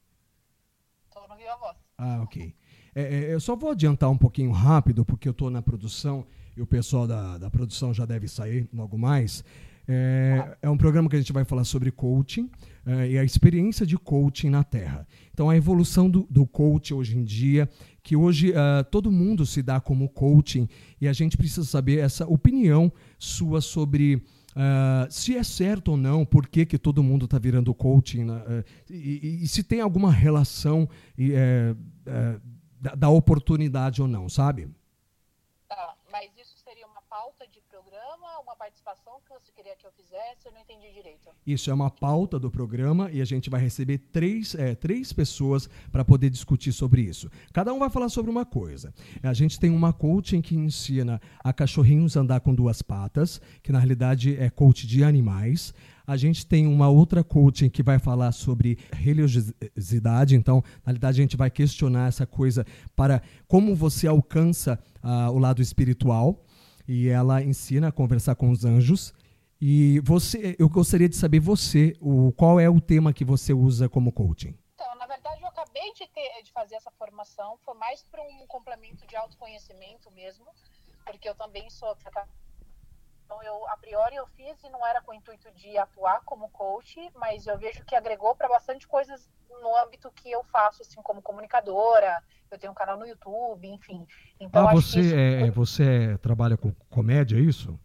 [1.13, 1.77] Tô no Viva Voz.
[1.97, 2.53] Ah, ok.
[2.95, 6.25] É, é, eu só vou adiantar um pouquinho rápido, porque eu estou na produção
[6.57, 9.45] e o pessoal da, da produção já deve sair logo mais.
[9.87, 12.49] É, é um programa que a gente vai falar sobre coaching
[12.87, 15.07] é, e a experiência de coaching na Terra.
[15.33, 17.69] Então, a evolução do, do coaching hoje em dia,
[18.03, 20.69] que hoje ah, todo mundo se dá como coaching
[21.01, 24.23] e a gente precisa saber essa opinião sua sobre
[24.57, 28.65] ah, se é certo ou não, por que, que todo mundo está virando coaching eh,
[28.89, 31.75] e, e- e se tem alguma relação e, eh,
[32.07, 32.37] eh,
[32.85, 34.69] da, da oportunidade ou não, sabe?
[35.67, 39.93] Tá, mas isso seria uma pauta de programa, uma participação que você queria que eu
[39.93, 40.45] fizesse?
[40.45, 41.31] Eu não entendi direito.
[41.47, 45.67] Isso é uma pauta do programa e a gente vai receber três, eh, três pessoas
[45.91, 47.31] para poder discutir sobre isso.
[47.55, 48.93] Cada um vai falar sobre uma coisa.
[49.23, 53.79] A gente tem uma coaching que ensina a cachorrinhos andar com duas patas, que na
[53.79, 55.73] realidade é coach de animais.
[56.07, 61.23] A gente tem uma outra coaching que vai falar sobre religiosidade, então, na realidade, a
[61.23, 66.45] gente vai questionar essa coisa para como você alcança ah, o lado espiritual.
[66.87, 69.15] E ela ensina a conversar com os anjos.
[69.59, 73.89] E você, eu gostaria de saber você, o, qual é o tema que você usa
[73.89, 74.55] como coaching?
[74.75, 78.47] Então, na verdade, eu acabei de, ter, de fazer essa formação, foi mais para um
[78.47, 80.45] complemento de autoconhecimento mesmo,
[81.07, 81.97] porque eu também sou
[83.25, 86.49] então eu a priori eu fiz e não era com o intuito de atuar como
[86.51, 89.29] coach, mas eu vejo que agregou para bastante coisas
[89.63, 92.23] no âmbito que eu faço, assim como comunicadora.
[92.51, 94.07] Eu tenho um canal no YouTube, enfim.
[94.39, 97.79] Então ah, acho que isso você, é, é- você é- trabalha com comédia, é isso?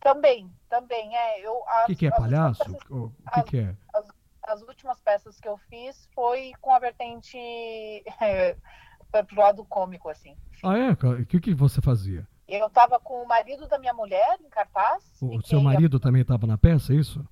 [0.00, 1.40] também, também é.
[1.40, 2.64] Eu O as- que, que é as palhaço?
[2.64, 3.76] peças- O que, que é?
[4.44, 7.36] as últimas peças que eu fiz foi com a vertente
[8.20, 8.56] é,
[9.26, 10.36] pro lado cômico, assim.
[10.62, 10.90] Ah, é?
[10.92, 12.26] O que, que você fazia?
[12.48, 15.04] Eu tava com o marido da minha mulher em cartaz.
[15.20, 17.24] O seu quem ia- marido também estava na peça, é isso?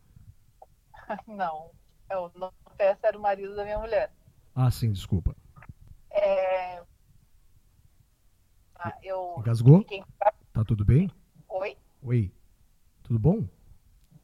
[1.26, 1.70] Não,
[2.10, 4.12] eu, não, a peça era o marido da minha mulher.
[4.54, 5.34] Ah, sim, desculpa.
[6.10, 6.82] É...
[8.78, 9.78] Ah, eu Engasgou?
[9.80, 10.04] fiquei...
[10.52, 11.10] Tá tudo bem?
[11.48, 12.32] Oi, Oi.
[13.02, 13.44] Tudo bom?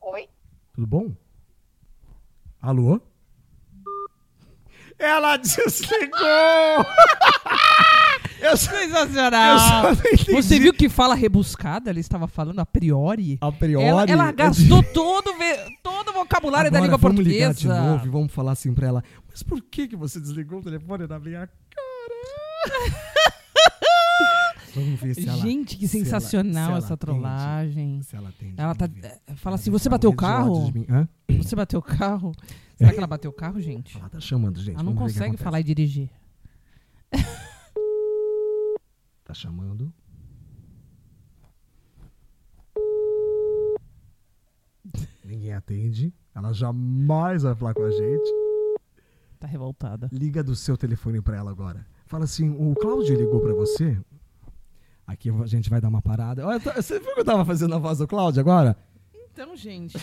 [0.01, 0.29] oi.
[0.73, 1.13] Tudo bom?
[2.61, 3.01] Alô?
[4.99, 6.19] Ela desligou!
[8.43, 9.53] eu só, Sensacional!
[9.55, 10.33] eu só não entendi.
[10.33, 11.91] Você viu que fala rebuscada?
[11.91, 13.39] Ela estava falando a priori.
[13.41, 13.85] A priori.
[13.85, 15.33] Ela, ela gastou todo,
[15.83, 17.35] todo o vocabulário da Agora língua vamos portuguesa.
[17.51, 19.05] ligar de novo e vamos falar assim pra ela.
[19.31, 21.51] Mas por que, que você desligou o telefone na minha cara?
[24.75, 25.39] vamos ver se ela...
[25.39, 26.99] Gente, que se ela- sensacional se ela essa atende.
[26.99, 28.03] trollagem.
[28.03, 28.85] Se ela atende, Ela tá.
[29.03, 30.65] eh, Fala Ela assim: você bateu o carro?
[30.71, 30.87] de mim.
[30.89, 31.09] Hã?
[31.39, 32.33] Você bateu o carro?
[32.77, 33.97] Será que ela bateu o carro, gente?
[33.99, 34.75] Ela tá chamando, gente.
[34.75, 36.11] Ela não consegue falar e dirigir.
[39.33, 39.91] Tá chamando.
[45.25, 46.13] Ninguém atende.
[46.35, 48.31] Ela jamais vai falar com a gente.
[49.41, 50.09] Tá revoltada.
[50.13, 51.87] Liga do seu telefone pra ela agora.
[52.07, 53.99] Fala assim: o Cláudio ligou pra você?
[55.07, 56.47] Aqui a gente vai dar uma parada.
[56.47, 58.77] Olha, tá- Você viu que eu tava fazendo a voz do Cláudio agora?
[59.33, 59.97] Então, gente.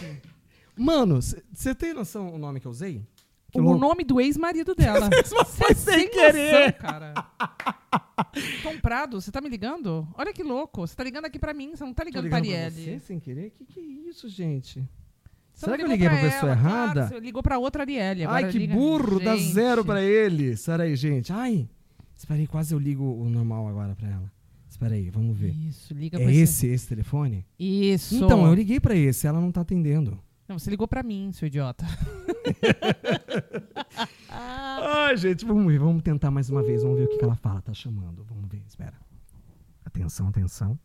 [0.76, 3.06] Mano, você tem noção o nome que eu usei?
[3.54, 3.80] O louco.
[3.80, 5.10] nome do ex-marido dela.
[5.48, 6.52] Foi sem querer.
[6.52, 7.14] noção, cara.
[8.64, 10.08] Tom Prado, você tá me ligando?
[10.16, 10.86] Olha que louco.
[10.86, 13.00] Você tá ligando aqui pra mim, você não tá ligando, pra ligando pra Arielle.
[13.00, 13.52] você sem querer?
[13.52, 14.80] Que que é isso, gente?
[15.54, 16.94] Você Será que eu liguei pra pessoa ela, errada?
[16.94, 18.26] Claro, você ligou pra outra Arielle.
[18.26, 19.52] Ai, que liga- burro, dá Gente.
[19.54, 20.56] zero pra ele.
[20.56, 21.34] Sério aí, gente.
[21.34, 21.68] Ai,
[22.16, 24.32] Espera aí, quase eu ligo o normal agora pra ela.
[24.70, 25.52] Espera aí, vamos ver.
[25.70, 27.46] Isso, liga É pra esse, esse telefone?
[27.58, 28.16] Isso.
[28.24, 30.20] Então, eu liguei pra esse, ela não tá atendendo.
[30.50, 31.86] Não, você ligou pra mim, seu idiota.
[34.28, 37.36] Ai, gente, vamos ver, vamos tentar mais uma vez, vamos ver o que, que ela
[37.36, 38.24] fala, tá chamando.
[38.24, 38.96] Vamos ver, espera.
[39.86, 40.80] Atenção, atenção.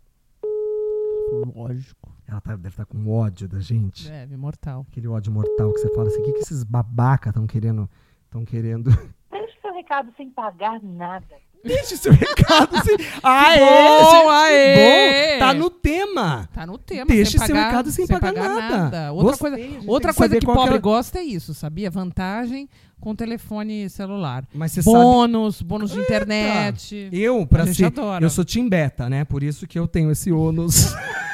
[1.56, 2.14] Lógico.
[2.26, 4.06] Ela tá- deve estar com ódio da gente.
[4.06, 4.84] Deve, mortal.
[4.90, 7.88] Aquele ódio mortal que você fala assim, o que, que esses babaca estão querendo,
[8.24, 8.90] estão querendo...
[9.30, 11.24] Deixe seu recado sem pagar nada.
[11.64, 12.76] Deixe seu recado.
[12.76, 12.92] Assim.
[13.22, 15.32] Aê, bom, aê.
[15.34, 16.48] bom, tá no tema.
[16.52, 17.06] Tá no tema.
[17.06, 19.12] Deixe sem seu pagar, recado sem pagar nada.
[19.12, 21.90] Outra Gostei, coisa, outra coisa que pobre é- gosta é isso, sabia?
[21.90, 22.68] Vantagem
[23.00, 24.44] com telefone celular.
[24.54, 24.96] Mas você sabe...
[24.96, 27.08] Bônus, bônus de internet.
[27.12, 28.24] Eu, pra A gente ser, adora.
[28.24, 29.24] eu sou Tim Beta, né?
[29.24, 30.94] Por isso que eu tenho esse ônus.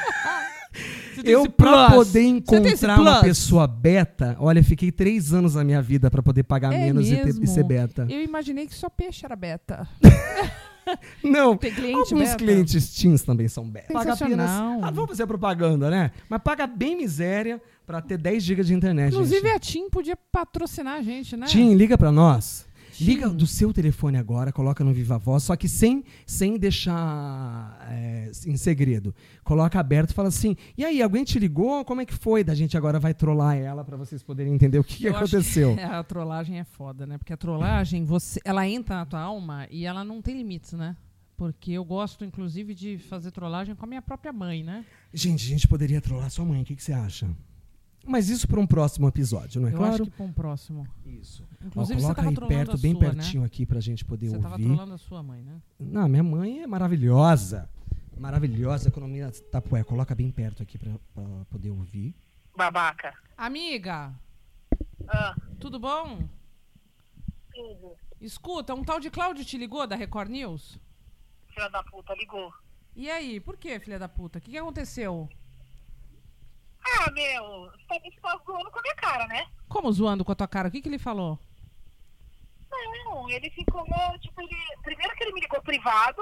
[1.23, 2.07] Tem eu, esse pra plus.
[2.07, 6.73] poder encontrar uma pessoa beta, olha, fiquei três anos da minha vida pra poder pagar
[6.73, 8.05] É menos e, ter- e ser beta.
[8.09, 9.87] Eu imaginei que só peixe era beta.
[11.23, 12.35] Não, cliente alguns beta?
[12.37, 13.93] clientes teens também são beta.
[13.93, 14.49] Paga apenas...
[14.49, 16.11] Ah, vamos fazer propaganda, né?
[16.27, 19.55] Mas paga bem miséria pra ter 10 GB de internet, Inclusive gente.
[19.55, 21.45] a TIM podia patrocinar a gente, né?
[21.45, 22.65] Tim, liga pra nós.
[22.99, 28.31] Liga do seu telefone agora, coloca no Viva Voz, só que sem, sem deixar é,
[28.45, 29.13] em segredo.
[29.43, 31.83] Coloca aberto e fala assim: e aí, alguém te ligou?
[31.85, 32.43] Como é que foi?
[32.43, 35.71] Da gente agora vai trollar ela pra vocês poderem entender o que, que Eu aconteceu.
[35.77, 37.17] É, a trollagem é foda, né?
[37.17, 40.95] Porque a trollagem, você, ela entra na tua alma e ela não tem limites, né?
[41.37, 44.85] Porque eu gosto, inclusive, de fazer trollagem com a minha própria mãe, né?
[45.11, 47.27] Gente, a gente poderia trollar sua mãe, o que, que você acha?
[48.05, 49.93] Mas isso para um próximo episódio, não é eu claro?
[49.93, 50.87] acho que pra um próximo.
[51.05, 51.43] Isso.
[51.61, 54.25] Ó, Inclusive, você coloca tava aí perto, a bem sua, pertinho aqui pra gente poder
[54.27, 54.31] né?
[54.37, 54.65] Você tava ouvir.
[54.65, 55.61] trollando a sua mãe, né?
[55.79, 57.69] Não, minha mãe é maravilhosa.
[58.17, 58.87] Maravilhosa.
[58.89, 62.15] Economia Tapué, coloca bem perto aqui pra, pra poder ouvir.
[62.55, 63.13] Babaca.
[63.37, 64.13] Amiga,
[65.07, 66.27] Ah, tudo bom?
[67.53, 67.95] tudo.
[68.19, 70.79] Escuta, um tal de Cláudio te ligou da Record News?
[71.53, 72.51] Filha da puta, ligou.
[72.95, 74.37] E aí, por que, filha da puta?
[74.39, 75.27] O que, que aconteceu?
[76.83, 79.45] Ah, meu, você tá, tá zoando com a minha cara, né?
[79.69, 80.67] Como zoando com a tua cara?
[80.67, 81.39] O que, que ele falou?
[83.05, 83.85] Não, ele ficou,
[84.19, 84.55] tipo, ele...
[84.81, 86.21] Primeiro que ele me ligou privado,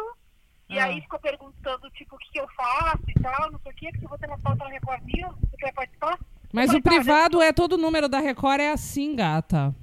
[0.68, 0.86] e Ah.
[0.86, 3.89] aí ficou perguntando, tipo, o que, que eu faço e tal, não sei o quê,
[3.91, 6.20] porque você não pauta na Record News, você quer participar?
[6.51, 9.74] Mas Eu o falei, tá, privado é todo número da Record, é assim, gata.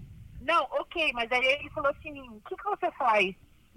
[0.40, 3.34] Não, ok, mas aí ele falou assim, o que, que você faz?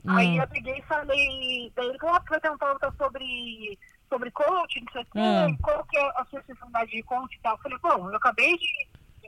[0.07, 0.17] Ah.
[0.17, 3.79] Aí eu peguei e falei, daí ele falou, ah, você vai perguntar sobre,
[4.09, 5.47] sobre coaching, não sei o quê, Ah.
[5.61, 7.53] qual que é a sua especialidade de coach e tal.
[7.55, 8.67] Eu falei, bom, eu acabei de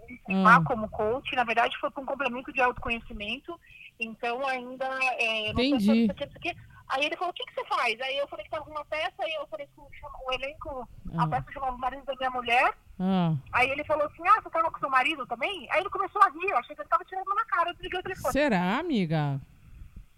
[0.10, 0.64] me formar Ah.
[0.66, 3.60] como coach, na verdade foi para um complemento de autoconhecimento,
[4.00, 4.86] então ainda
[5.20, 5.86] é, não Entendi.
[5.86, 6.56] sei se isso aqui.
[6.90, 8.02] Aí ele falou, o que, que você faz?
[8.02, 11.24] Aí eu falei que tava com uma peça, aí eu falei que o, elenco, Ah.
[11.24, 13.34] a peça chamava o marido da minha mulher, Ah.
[13.54, 15.68] aí ele falou assim, ah, você tava com seu marido também?
[15.72, 18.00] Aí ele começou a rir, eu achei que ele tava tirando na cara, eu desliguei
[18.00, 18.34] o telefone.
[18.34, 19.40] Será, amiga?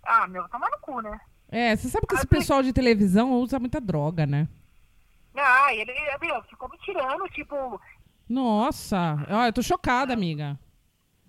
[0.06, 1.20] Ah, meu, toma no cu, né?
[1.54, 4.48] É, você sabe que esse Ah, pessoal de televisão usa muita droga, né?
[5.36, 5.92] Ah, ele,
[6.22, 7.80] meu, ficou me tirando, tipo,
[8.28, 10.58] Nossa, ó, eu tô chocada, amiga.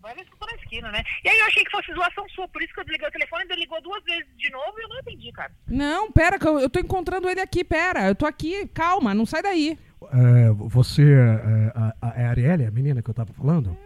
[0.01, 1.03] vai ver se eu tô na esquina, né?
[1.25, 3.45] E aí eu achei que fosse zoação sua, por isso que eu desliguei o telefone,
[3.51, 5.53] ele ligou duas vezes de novo e eu não entendi, cara.
[5.67, 8.07] Não, pera, que eu, eu tô encontrando ele aqui, pera.
[8.09, 9.79] Eu tô aqui, calma, não sai daí.
[10.13, 13.77] É, você é a, a, é a Arielle, a menina que eu tava falando?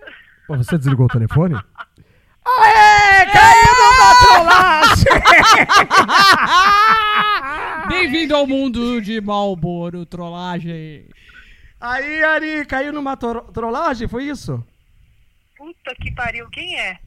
[0.49, 1.55] Pô, você desligou o telefone?
[2.45, 5.05] Aê, caiu na trollagem!
[7.89, 11.07] Bem-vindo ao mundo de Malboro, trollagem.
[11.81, 14.63] Aí, Ari, caiu numa tro- trollagem, foi isso?
[15.57, 16.99] Puta que pariu, quem é?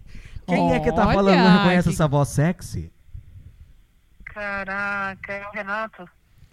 [0.47, 1.37] Quem é que tá Olha, falando?
[1.37, 2.91] Não reconhece que- essa voz sexy?
[4.25, 6.05] Caraca, é o Renato.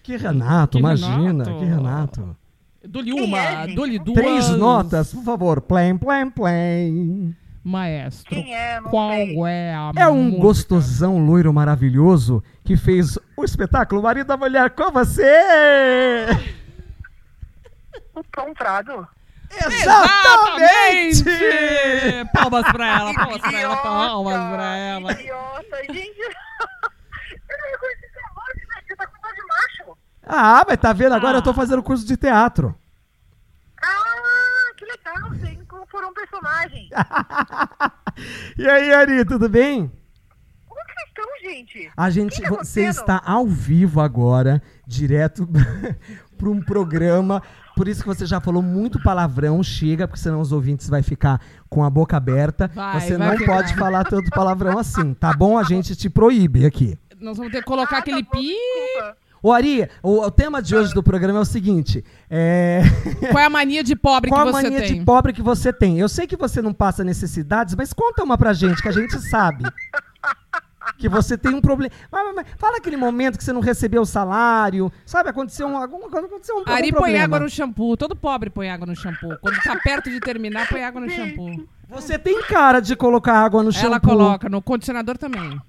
[0.02, 1.58] Que Renato, Que imagina, Renato?
[1.58, 2.36] que Renato.
[2.84, 4.16] Dou-lhe uma, é, dou-lhe duas.
[4.18, 5.60] Três notas, por favor.
[5.60, 7.36] Plém, plém, plém.
[7.68, 8.80] Maestro, Quem é?
[8.80, 9.36] Não qual sei.
[9.46, 10.42] é a É um música?
[10.42, 16.26] gostosão loiro maravilhoso que fez o espetáculo Marido da Mulher com você!
[18.14, 19.06] O Tom Prado.
[19.66, 21.24] Exatamente!
[22.34, 25.12] Palmas pra ela, palmas pra ela, palmas pra ela.
[25.12, 26.18] Idiota, gente.
[26.20, 26.28] eu
[27.58, 28.86] não reconheci essa voz, velho.
[28.88, 29.98] Você tá com voz de macho.
[30.26, 31.14] Ah, mas tá vendo?
[31.14, 32.74] Agora eu tô fazendo curso de teatro.
[33.82, 35.32] Ah, que legal,
[35.88, 36.88] incorporou um personagem.
[38.58, 39.88] E aí, Ari, tudo bem?
[40.66, 41.92] Como que vocês estão, gente?
[41.96, 45.48] A gente, tá você está ao vivo agora, direto
[46.36, 47.40] para um programa.
[47.76, 51.40] Por isso que você já falou muito palavrão, chega, porque senão os ouvintes vai ficar
[51.70, 52.68] com a boca aberta.
[52.74, 53.54] Vai, você vai não ficar.
[53.54, 55.56] pode falar tanto palavrão assim, tá bom?
[55.56, 56.98] A gente te proíbe aqui.
[57.20, 58.48] Nós vamos ter que colocar Ah, aquele tá bom, pi.
[58.48, 59.16] desculpa.
[59.42, 62.82] Ô, Ari, o, o tema de hoje do programa é o seguinte: é...
[63.30, 64.98] Qual é a mania de pobre qual a que você mania tem?
[64.98, 65.98] de pobre que você tem?
[65.98, 69.18] Eu sei que você não passa necessidades, mas conta uma pra gente, que a gente
[69.28, 69.64] sabe.
[70.98, 71.92] que você tem um problema.
[72.10, 75.28] Mas, mas- mas fala aquele momento que você não recebeu o salário, sabe?
[75.28, 77.96] Aconteceu um, alguma coisa, aconteceu um, Ari põe água no shampoo.
[77.96, 79.36] Todo pobre põe água no shampoo.
[79.40, 81.64] Quando tá perto de terminar, põe água no shampoo.
[81.88, 83.86] Você tem cara de colocar água no shampoo.
[83.86, 85.60] Ela coloca, no condicionador também.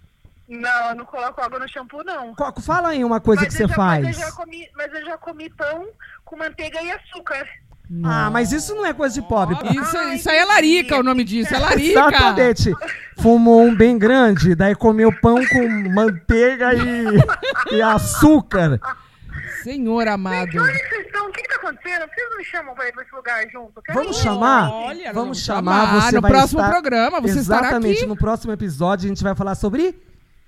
[0.50, 2.34] Não, eu não coloco água no shampoo, não.
[2.34, 4.04] Co- Fala aí uma coisa que você já, faz.
[4.04, 5.88] Mas eu, já comi, mas eu já comi pão
[6.26, 7.46] com manteiga e açúcar.
[8.04, 9.56] Ah, mas isso não é coisa de pobre.
[9.80, 11.54] Isso, isso aí é larica, o nome disso.
[11.54, 12.00] É larica.
[12.00, 12.74] Exatamente.
[13.20, 18.80] Fumou um bem grande, daí comeu pão com manteiga e, e açúcar.
[19.64, 20.50] Senhor amado.
[20.50, 21.28] Onde vocês estão?
[21.30, 22.08] O que, que tá acontecendo?
[22.10, 23.82] Vocês não me chamam pra ir pra esse lugar junto?
[23.82, 24.24] Quero Vamos ir.
[24.24, 24.72] chamar?
[24.72, 25.88] Olha, Vamos vamos chamar.
[25.88, 26.02] chamar.
[26.02, 27.98] Você No vai próximo estar- programa, você estará Exatamente.
[28.00, 28.06] aqui.
[28.08, 30.00] No próximo episódio a gente vai falar sobre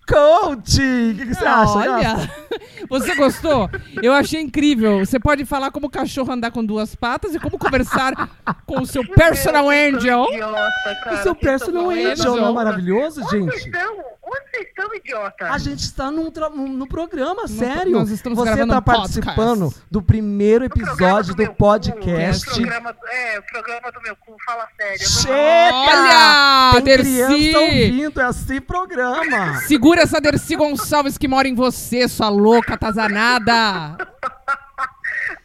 [0.08, 1.12] coaching.
[1.12, 1.74] O que, que você acha?
[1.74, 2.36] Olha, Gasta?
[2.90, 3.70] você gostou?
[4.02, 5.00] Eu achei incrível.
[5.00, 8.14] Você pode falar como o cachorro andar com duas patas e como conversar
[8.66, 10.28] com o seu personal angel.
[10.32, 11.16] Idiota, cara.
[11.16, 13.56] O seu personal angel não é maravilhoso, gente?
[13.56, 13.98] estão?
[14.34, 15.52] Onde vocês estão, idiota?
[15.52, 17.92] A gente está num, tra- num- no programa, Nós- sério.
[17.92, 19.20] nós estamos Você está um podcast.
[19.22, 22.48] participando do primeiro No episódio do cu, podcast.
[22.50, 25.06] o programa, é, o programa do meu cu, fala sério.
[25.06, 25.76] Chega!
[25.76, 27.56] Olha, Tem criança Dercy!
[27.58, 29.56] ouvindo esse programa.
[29.68, 33.98] Segura essa Dercy Gonçalves que mora em você, sua louca atazanada.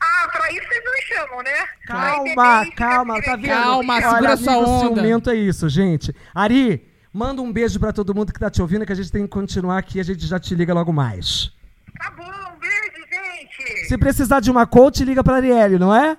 [0.00, 1.66] Ah, pra isso vocês não me chamam, né?
[1.86, 3.46] Calma, calma, tá vendo?
[3.48, 4.94] Calma, Olha, segura sua amigo onda.
[5.00, 6.14] ciumento é isso, gente.
[6.34, 9.22] Ari, manda um beijo pra todo mundo que tá te ouvindo, que a gente tem
[9.22, 11.50] que continuar aqui, a gente já te liga logo mais.
[11.98, 13.86] Tá bom, um beijo, gente.
[13.88, 16.14] Se precisar de uma coach, liga pra Arielle, não é?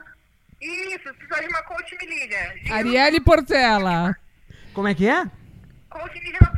[0.59, 2.73] Isso, se precisar de uma coach, me liga.
[2.73, 4.15] Arielle Portela.
[4.73, 5.25] Como é que é?
[5.87, 6.56] Coach sou ótima.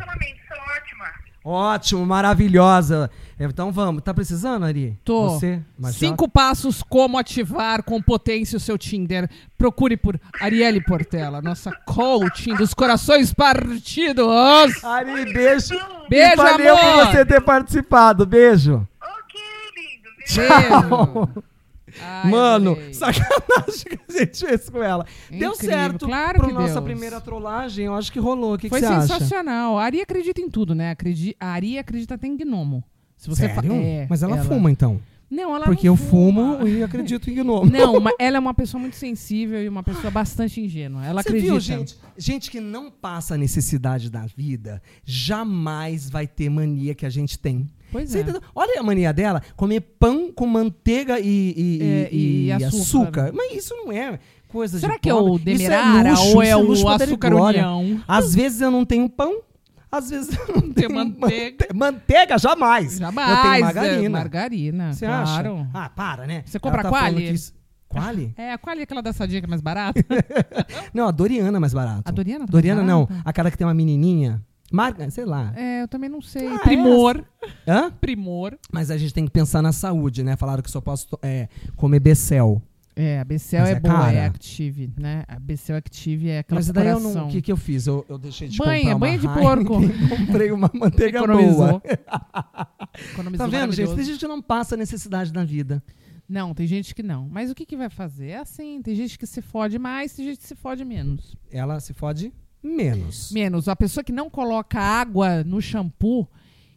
[1.50, 3.10] Ótimo, maravilhosa.
[3.40, 4.96] Então vamos, tá precisando, Ari?
[5.04, 5.32] Tô.
[5.32, 5.60] Você?
[5.94, 9.28] Cinco passos como ativar com potência o seu Tinder.
[9.58, 14.84] Procure por Arielle Portela, nossa coaching dos corações partidos.
[14.84, 15.74] Ari, beijo.
[16.08, 17.06] Beijo, e valeu amor.
[17.06, 18.28] por você ter participado.
[18.28, 18.88] Beijo.
[19.02, 19.42] Ok,
[19.76, 20.10] lindo.
[20.36, 21.26] Beijo.
[21.34, 21.44] Beijo.
[22.02, 22.94] Ai, Mano, adorei.
[22.94, 25.06] sacanagem que a gente fez com ela.
[25.30, 26.84] Deu Incrível, certo claro pra que nossa deu.
[26.84, 27.86] primeira trollagem.
[27.86, 28.54] Eu acho que rolou.
[28.54, 29.02] O que, que Foi acha?
[29.02, 29.78] sensacional.
[29.78, 30.92] A Ari acredita em tudo, né?
[30.92, 31.36] Acredi...
[31.40, 32.84] A Ari acredita até em gnomo.
[33.18, 33.74] Se você Sério?
[33.74, 35.00] É, Mas ela, fuma, então.
[35.30, 36.58] Não, ela Porque não eu fuma.
[36.58, 37.66] fumo e acredito em gnomo.
[37.70, 41.06] Não, ela é uma pessoa muito sensível e uma pessoa bastante ingênua.
[41.06, 41.52] Ela Você acredita.
[41.52, 41.98] viu, gente?
[42.18, 47.68] Gente que não passa necessidade da vida jamais vai ter mania que a gente tem.
[47.92, 48.22] Pois Você é.
[48.22, 48.42] entendeu?
[48.56, 52.78] Olha a mania dela, comer pão com manteiga e, e- É, e- e açúcar.
[52.78, 53.32] açúcar.
[53.34, 55.32] Mas isso não é coisa Será de que é pobre.
[55.32, 58.02] o Isso Demerara luxo, ou é isso o açúcar união?
[58.08, 59.42] Às vezes eu não tenho pão,
[59.92, 61.68] às vezes eu não tenho manteiga.
[61.72, 62.98] mante- Manteiga, jamais.
[62.98, 63.30] Jamais.
[63.30, 64.10] Eu tenho é, margarina.
[64.10, 65.56] margarina, Você claro.
[65.58, 65.68] acha?
[65.74, 66.44] Ah, para, né?
[66.46, 67.28] Você compra tá falando Qualy?
[67.28, 67.54] que isso-
[67.88, 68.34] Quali?
[68.38, 70.00] É, qual é aquela da sadia que é mais barata?
[70.94, 72.04] Não, a Doriana é mais barato.
[72.06, 73.24] A Doriana tá Doriana não, barata?
[73.30, 74.42] aquela que tem uma menininha.
[74.72, 75.54] Marca, sei lá.
[75.56, 76.48] é, eu também não sei.
[76.48, 77.24] Ah, Primor.
[77.68, 77.92] Hã?
[77.92, 78.58] Primor.
[78.72, 80.36] Mas a gente tem que pensar na saúde, né?
[80.36, 82.62] Falaram que só posso é, comer Becel.
[82.96, 84.12] É, a Becel é, é boa, cara.
[84.14, 85.24] é Active, né?
[85.28, 87.28] A Becel Active é aquela Mas daí eu não.
[87.28, 87.88] O que, que eu fiz?
[87.88, 89.76] Eu, eu deixei de Banha, comprar uma banha de porco.
[90.28, 91.56] comprei uma manteiga Economizou.
[91.56, 91.82] boa.
[93.14, 93.96] Economizou Tá vendo, gente?
[93.96, 95.82] Tem gente que não passa necessidade na vida.
[96.28, 97.28] Não, tem gente que não.
[97.32, 98.32] Mas o que, que vai fazer?
[98.32, 101.36] É assim, tem gente que se fode mais, tem gente que se fode menos.
[101.50, 102.34] Ela se fode
[102.64, 103.32] menos.
[103.32, 103.68] Menos.
[103.68, 106.28] A pessoa que não coloca água no shampoo,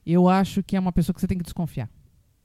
[0.07, 1.89] eu acho que é uma pessoa que você tem que desconfiar.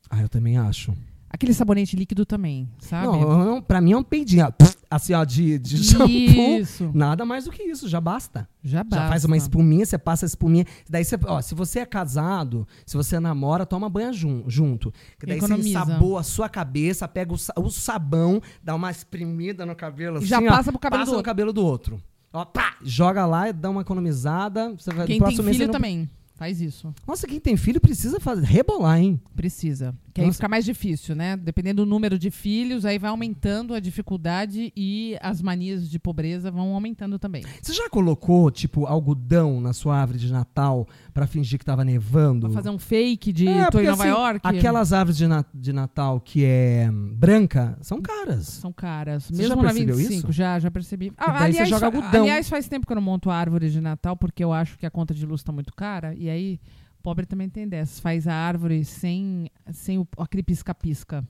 [0.10, 0.94] Ah, eu também acho.
[1.30, 3.08] Aquele sabonete líquido também, sabe?
[3.08, 4.46] Não, pra mim é um peidinho.
[4.46, 6.08] ó, pff, Assim, ó, de, de shampoo.
[6.08, 6.90] Isso.
[6.94, 8.48] Nada mais do que isso, já basta.
[8.64, 9.04] Já basta.
[9.04, 10.66] Já faz uma espuminha, você passa a espuminha.
[10.90, 14.90] Daí você, ó, se você é casado, se você namora, toma banho jun- junto.
[15.20, 15.68] Que daí Economiza.
[15.68, 20.20] você ensaboa a sua cabeça, pega o, o sabão, dá uma espremida no cabelo E
[20.20, 21.26] assim, já ó, passa pro cabelo passa do no outro.
[21.30, 22.02] cabelo do outro.
[22.34, 24.74] Ó, pá, joga lá dá uma economizada.
[24.78, 26.94] Você vai, Quem tem filho não- também faz isso.
[27.08, 29.20] Nossa, quem tem filho precisa fazer, rebolar, hein?
[29.36, 29.96] Precisa.
[30.18, 30.38] Que aí Nossa.
[30.38, 31.38] fica mais difícil, né?
[31.38, 36.50] Dependendo do número de filhos, aí vai aumentando a dificuldade e as manias de pobreza
[36.50, 37.44] vão aumentando também.
[37.62, 42.48] Você já colocou, tipo, algodão na sua árvore de Natal pra fingir que tava nevando?
[42.48, 44.40] Pra fazer um fake de É, tô em Nova assim, York.
[44.44, 48.48] Aquelas árvores de, na- de Natal que é branca são caras.
[48.48, 49.26] São caras.
[49.26, 50.32] Você Mesmo já na percebeu 25, isso?
[50.32, 51.14] já, já percebi.
[51.16, 52.22] Ah, daí você aliás, joga algodão.
[52.24, 54.90] aliás, faz tempo que eu não monto árvore de Natal porque eu acho que a
[54.90, 56.16] conta de luz tá muito cara.
[56.16, 56.60] E aí,
[57.08, 58.02] pobre também tem dessas.
[58.02, 61.24] Faz a árvore sem, sem o, aquele pisca-pisca.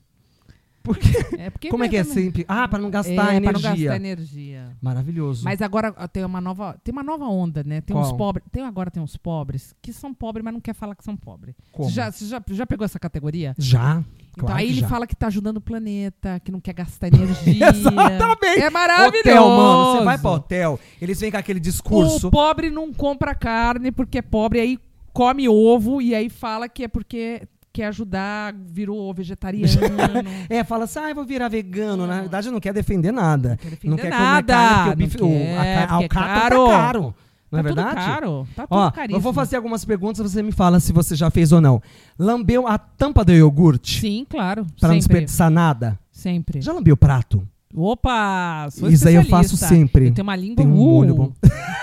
[0.82, 1.12] Por quê?
[1.38, 2.46] É porque Como é que é também- sempre?
[2.48, 3.70] Ah, pra não É, gastar pra não energia.
[3.90, 4.78] gastar energia.
[4.82, 5.44] Maravilhoso.
[5.44, 7.82] Mas agora tem uma nova, tem uma nova onda, né?
[7.82, 8.04] Tem Qual?
[8.06, 11.04] uns pobres, tem agora tem uns pobres que são pobres, mas não quer falar que
[11.04, 11.54] são pobres.
[11.72, 11.88] Como?
[11.90, 13.54] Você já, você já, já pegou essa categoria?
[13.58, 14.04] Já.
[14.32, 14.88] Então claro aí ele já.
[14.88, 17.70] fala que tá ajudando o planeta, que não quer gastar energia.
[17.70, 18.62] Exatamente.
[18.62, 19.20] É maravilhoso.
[19.20, 19.98] Hotel, mano.
[20.00, 22.28] Você vai pro hotel, eles vêm com aquele discurso.
[22.30, 24.80] O pobre não compra carne porque é pobre, aí
[25.18, 27.42] come ovo e aí fala que é porque
[27.74, 29.68] quer ajudar, virou vegetariano.
[30.50, 32.06] É, fala assim, ah, eu vou virar vegano.
[32.06, 33.58] Na verdade, não quer defender nada.
[33.60, 35.96] quer defender não quer nada, comer carne, porque o não bife, o, a, quer, ca-
[35.96, 36.66] a é alcatra caro.
[36.66, 37.16] tá caro.
[37.50, 37.90] Não é tá verdade?
[37.90, 38.48] Tudo caro.
[38.56, 39.18] Tá tudo Ó, caríssimo.
[39.18, 41.82] eu vou fazer algumas perguntas, você me fala se você já fez ou não.
[42.20, 44.66] Lambeu a tampa do iogurte Sim, claro.
[44.80, 44.98] pra não sempre.
[45.00, 45.98] desperdiçar nada?
[46.12, 46.62] Sempre.
[46.62, 47.48] Já lambeu o prato?
[47.80, 48.68] Opa!
[48.90, 50.08] Isso aí eu faço sempre.
[50.08, 50.76] Eu tenho uma língua Tem um uh.
[50.76, 51.34] molho bom.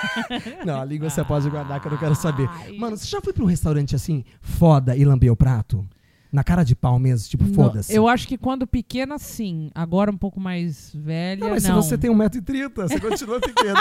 [0.67, 2.49] não, a língua você pode guardar que eu não quero saber.
[2.77, 5.87] Mano, você já foi pra um restaurante assim, foda, e lambeu o prato?
[6.33, 7.95] Na cara de pau mesmo, tipo, foda-se.
[7.95, 9.71] Eu acho que quando pequena, sim.
[9.73, 11.81] Agora um pouco mais velha, Não, mas não.
[11.81, 13.81] se você tem 1,30m, você continua pequena.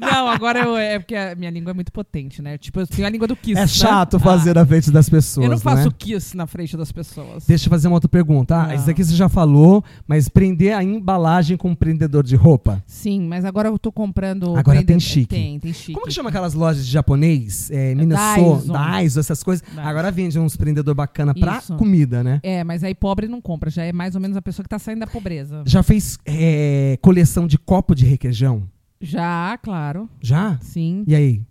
[0.00, 2.58] Não, agora eu, é porque a minha língua é muito potente, né?
[2.58, 3.56] Tipo, eu tenho a língua do kiss.
[3.58, 3.66] é né?
[3.66, 5.94] chato Ah, fazer na frente das pessoas, Eu não faço né?
[5.98, 7.46] kiss na frente das pessoas.
[7.46, 8.54] Deixa eu fazer uma outra pergunta.
[8.56, 8.74] Ah, Não.
[8.74, 12.82] isso aqui você já falou, mas prender a embalagem com um prendedor de roupa.
[12.86, 14.56] Sim, mas agora eu tô comprando.
[14.56, 15.26] Agora tem chique.
[15.34, 15.92] Tem, tem chique.
[15.92, 17.70] Como que chama aquelas lojas de japonês?
[17.70, 18.72] É, Minnesota.
[18.72, 19.66] Daiso, essas coisas.
[19.66, 19.80] Dyson.
[19.80, 21.74] Agora vende uns prendedor bacana pra Isso.
[21.76, 22.40] comida, né?
[22.42, 24.78] É, mas aí pobre não compra, já é mais ou menos a pessoa que tá
[24.78, 25.62] saindo da pobreza.
[25.66, 28.68] Já fez é, coleção de copo de requeijão?
[29.00, 30.08] Já, claro.
[30.20, 30.58] Já?
[30.60, 31.04] Sim.
[31.06, 31.42] E aí?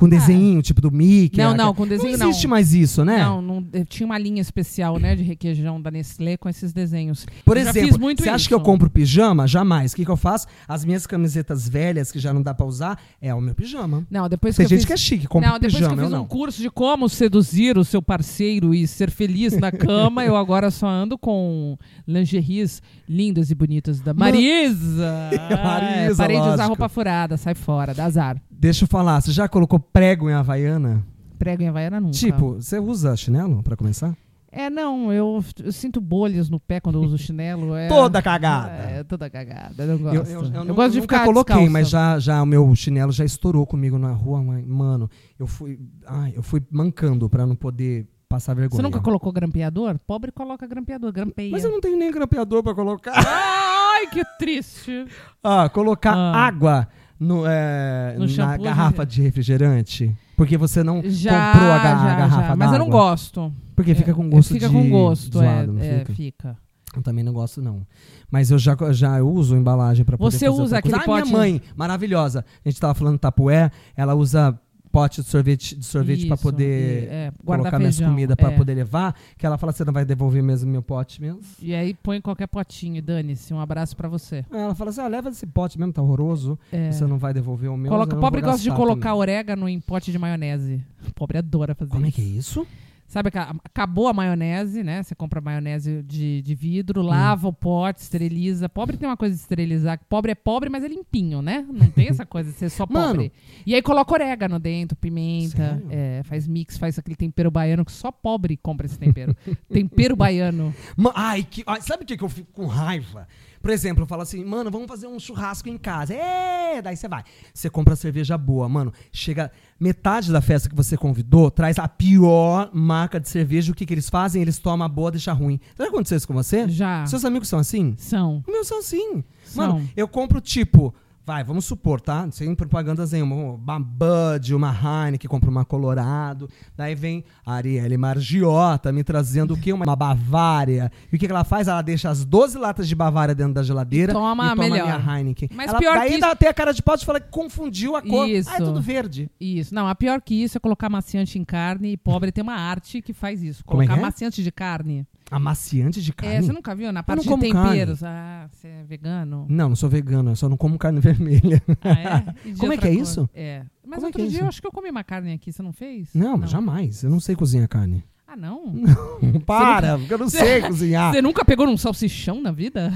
[0.00, 1.36] Com desenho, tipo do Mickey?
[1.38, 2.50] Não, a- não, com desenho Não existe não.
[2.50, 3.18] mais isso, né?
[3.18, 7.26] Não, não, eu tinha uma linha especial, né, de requeijão da Nestlé com esses desenhos.
[7.44, 9.46] Por Eu exemplo, você acha que eu compro pijama?
[9.46, 9.92] Jamais.
[9.92, 10.46] O que, que eu faço?
[10.66, 14.06] As minhas camisetas velhas, que já não dá pra usar, é o meu pijama.
[14.10, 14.86] Não, depois Tem que gente fiz...
[14.86, 16.26] que é chique, compra Não, depois pijama, que eu fiz eu um não.
[16.28, 20.88] curso de como seduzir o seu parceiro e ser feliz na cama, eu agora só
[20.88, 21.76] ando com
[22.08, 25.30] lingeries lindas e bonitas da Marisa.
[25.62, 26.68] Marisa, É, parei de usar lógico.
[26.68, 28.40] roupa furada, sai fora, dá azar.
[28.50, 31.04] Deixa eu falar, você já colocou prego em Havaiana?
[31.38, 32.12] Prego em Havaiana nunca.
[32.16, 34.14] Tipo, você usa chinelo pra começar?
[34.52, 37.76] É, não, eu, eu sinto bolhas no pé quando eu uso chinelo.
[37.76, 38.72] É, Toda cagada.
[38.72, 40.32] É, toda cagada, eu não Eu, gosto.
[40.32, 41.70] eu, eu, nu- gosto de ficar coloquei, descalça.
[41.72, 44.42] mas já, já o meu chinelo já estourou comigo na rua.
[44.42, 48.76] Mano, eu fui, ai, eu fui mancando pra não poder passar vergonha.
[48.76, 49.96] Você nunca colocou grampeador?
[50.04, 51.52] Pobre coloca grampeador, grampeia.
[51.52, 53.12] Mas eu não tenho nem grampeador pra colocar.
[53.16, 55.06] Ai, que triste.
[55.42, 56.46] Ah, colocar Ah.
[56.46, 56.88] água
[57.20, 60.12] no, é, No na garrafa de refrigerante.
[60.36, 62.56] Porque você não Já, comprou a, ga- já, garrafa já.
[62.56, 63.52] Mas eu não gosto.
[63.76, 66.12] Porque fica É, com gosto Fica de com gosto, zoado, é, não é, fica?
[66.14, 66.56] fica.
[66.96, 67.86] Eu também não gosto, não.
[68.30, 71.62] Mas eu já, já uso embalagem pra poder Você usa aquele Ah, pote- minha mãe,
[71.76, 72.44] maravilhosa.
[72.64, 74.58] A gente tava falando tapué, ela usa
[74.90, 78.50] pote de sorvete, de sorvete pra Isso, poder e, é, colocar minhas feijão, comidas pra
[78.52, 78.56] é.
[78.56, 79.14] poder levar.
[79.38, 81.40] Que ela fala, você não vai devolver mesmo meu pote mesmo?
[81.60, 83.52] E aí põe qualquer potinho e dane-se.
[83.54, 84.44] Um abraço pra você.
[84.50, 86.58] Ela fala assim, ah, leva esse pote mesmo, tá horroroso.
[86.72, 86.90] É.
[86.90, 87.90] Você não vai devolver o meu.
[87.90, 89.20] Coloca, não pobre gosta de colocar também.
[89.20, 90.82] orégano em pote de maionese.
[91.08, 92.16] O pobre adora fazer Como é isso.
[92.16, 92.66] que é isso?
[93.10, 93.28] Sabe,
[93.64, 95.02] acabou a maionese, né?
[95.02, 96.56] Você compra maionese de, de Hum.
[96.56, 98.68] vidro, lava o pote, esteriliza.
[98.68, 99.98] Pobre tem uma coisa de esterilizar.
[100.08, 101.66] Pobre é pobre, mas é limpinho, né?
[101.68, 103.14] Não tem essa coisa de ser só Mano.
[103.14, 103.32] pobre.
[103.66, 108.12] E aí coloca orégano dentro, pimenta, é, faz mix, faz aquele tempero baiano que só
[108.12, 109.36] pobre compra esse tempero.
[109.68, 110.72] tempero baiano.
[111.12, 113.26] Ai, que, ai, sabe o que, que eu fico com raiva?
[113.60, 116.14] Por exemplo, eu falo assim, mano, vamos fazer um churrasco em casa.
[116.14, 117.22] É, daí você vai.
[117.52, 118.92] Você compra cerveja boa, mano.
[119.12, 123.72] Chega metade da festa que você convidou, traz a pior marca de cerveja.
[123.72, 124.40] O que, que eles fazem?
[124.40, 125.60] Eles tomam a boa, deixa ruim.
[125.78, 126.68] Já aconteceu isso com você?
[126.68, 127.04] Já.
[127.06, 127.94] Seus amigos são assim?
[127.98, 128.42] São.
[128.48, 129.22] Meus são assim.
[129.44, 129.74] São.
[129.74, 130.94] Mano, eu compro tipo.
[131.24, 132.28] Vai, vamos supor, tá?
[132.30, 133.36] Sem propagandas nenhuma.
[133.54, 136.48] Uma Bud, uma Heineken, compro uma Colorado.
[136.76, 139.72] Daí vem a Arielle Margiota me trazendo o quê?
[139.72, 140.90] Uma, uma Bavária.
[141.12, 141.68] E o que, que ela faz?
[141.68, 144.98] Ela deixa as 12 latas de Bavária dentro da geladeira E toma a toma melhor.
[144.98, 145.50] minha Heineken.
[145.54, 147.94] Mas ela, pior daí que ainda tem a cara de pau de falar que confundiu
[147.94, 148.28] a cor.
[148.28, 148.50] Isso.
[148.50, 149.30] Ah, é tudo verde.
[149.38, 149.74] Isso.
[149.74, 153.00] Não, a pior que isso é colocar maciante em carne e pobre tem uma arte
[153.02, 153.62] que faz isso.
[153.66, 154.00] É Colocar é?
[154.00, 155.06] maciante de carne.
[155.30, 156.34] Amaciante de carne?
[156.36, 156.92] É, você nunca viu?
[156.92, 158.02] Na parte de temperos.
[158.02, 159.46] Ah, você é vegano?
[159.48, 161.62] Não, não sou vegano, eu só não como carne vermelha.
[161.82, 162.54] Ah, é?
[162.58, 163.02] Como é que é cor?
[163.02, 163.30] isso?
[163.32, 163.64] É.
[163.86, 165.62] Mas Como é outro é dia eu acho que eu comi uma carne aqui, você
[165.62, 166.08] não fez?
[166.14, 167.02] Não, jamais.
[167.04, 168.04] Eu não sei cozinhar carne.
[168.26, 168.74] Ah, não?
[169.46, 171.12] Para, porque eu não sei cozinhar.
[171.12, 172.92] Você nunca pegou num salsichão na vida?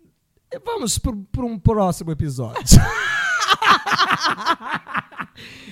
[0.64, 2.78] Vamos para um próximo episódio.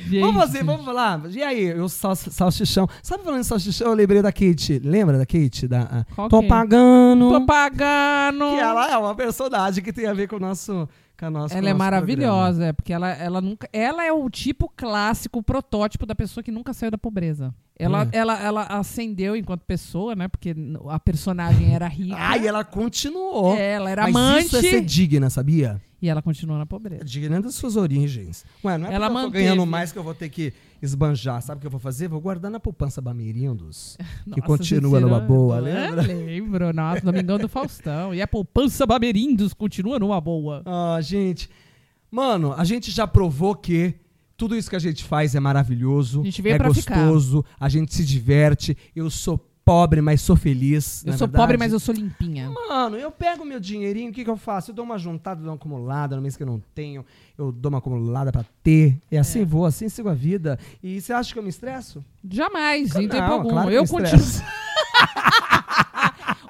[0.06, 0.20] Gente.
[0.20, 1.20] vamos fazer, vamos falar.
[1.30, 2.88] E aí, o sal, salsichão.
[3.02, 4.78] Sabe falando em salsichão, eu lembrei da Kate.
[4.78, 5.66] Lembra da Kate?
[5.66, 6.46] Da, a, Qual Tô é?
[6.46, 7.28] pagando.
[7.30, 8.50] Tô pagando!
[8.54, 10.88] Que ela é uma personagem que tem a ver com o nosso.
[11.18, 13.68] Com a nossa, Ela é maravilhosa, é, porque ela, ela nunca.
[13.72, 17.52] Ela é o tipo clássico, o protótipo da pessoa que nunca saiu da pobreza.
[17.78, 18.18] Ela, É.
[18.18, 20.28] ela, ela ascendeu enquanto pessoa, né?
[20.28, 20.54] Porque
[20.88, 22.14] a personagem era rica.
[22.14, 22.32] programa.
[22.34, 23.56] Ai, ela continuou.
[23.56, 24.46] Ela era Mas amante.
[24.46, 25.80] isso é ser digna, sabia?
[26.00, 27.04] E ela continua na pobreza.
[27.04, 28.44] Digna das suas origens.
[28.62, 31.40] Ué, não é Ela porque eu tô ganhando mais que eu vou ter que esbanjar.
[31.40, 32.06] Sabe o que eu vou fazer?
[32.08, 33.96] Vou guardar na poupança Bameirindos.
[34.32, 36.02] que continua numa boa, É, lembra?
[36.02, 38.14] Lembro, nossa, Domingão do Faustão.
[38.14, 40.62] E a poupança Bamerindos continua numa boa.
[40.66, 41.48] Ah, gente.
[42.10, 43.94] Mano, a gente já provou que
[44.36, 47.06] Tudo isso que a gente faz é maravilhoso, é pra ficar.
[47.06, 48.76] gostoso, a gente se diverte.
[48.94, 51.04] Eu sou pobre, mas sou feliz.
[51.04, 51.42] Eu é sou verdade?
[51.42, 52.48] pobre, mas eu sou limpinha.
[52.48, 54.70] Mano, eu pego meu dinheirinho, o que, que eu faço?
[54.70, 57.04] Eu dou uma juntada, dou uma acumulada, no mês que eu não tenho,
[57.36, 58.96] eu dou uma acumulada pra ter.
[59.10, 59.44] E assim É.
[59.44, 60.56] vou, assim sigo a vida.
[60.80, 62.02] E você acha que eu me estresso?
[62.30, 63.50] Jamais, em tempo Não, algum.
[63.50, 64.24] claro eu continuo.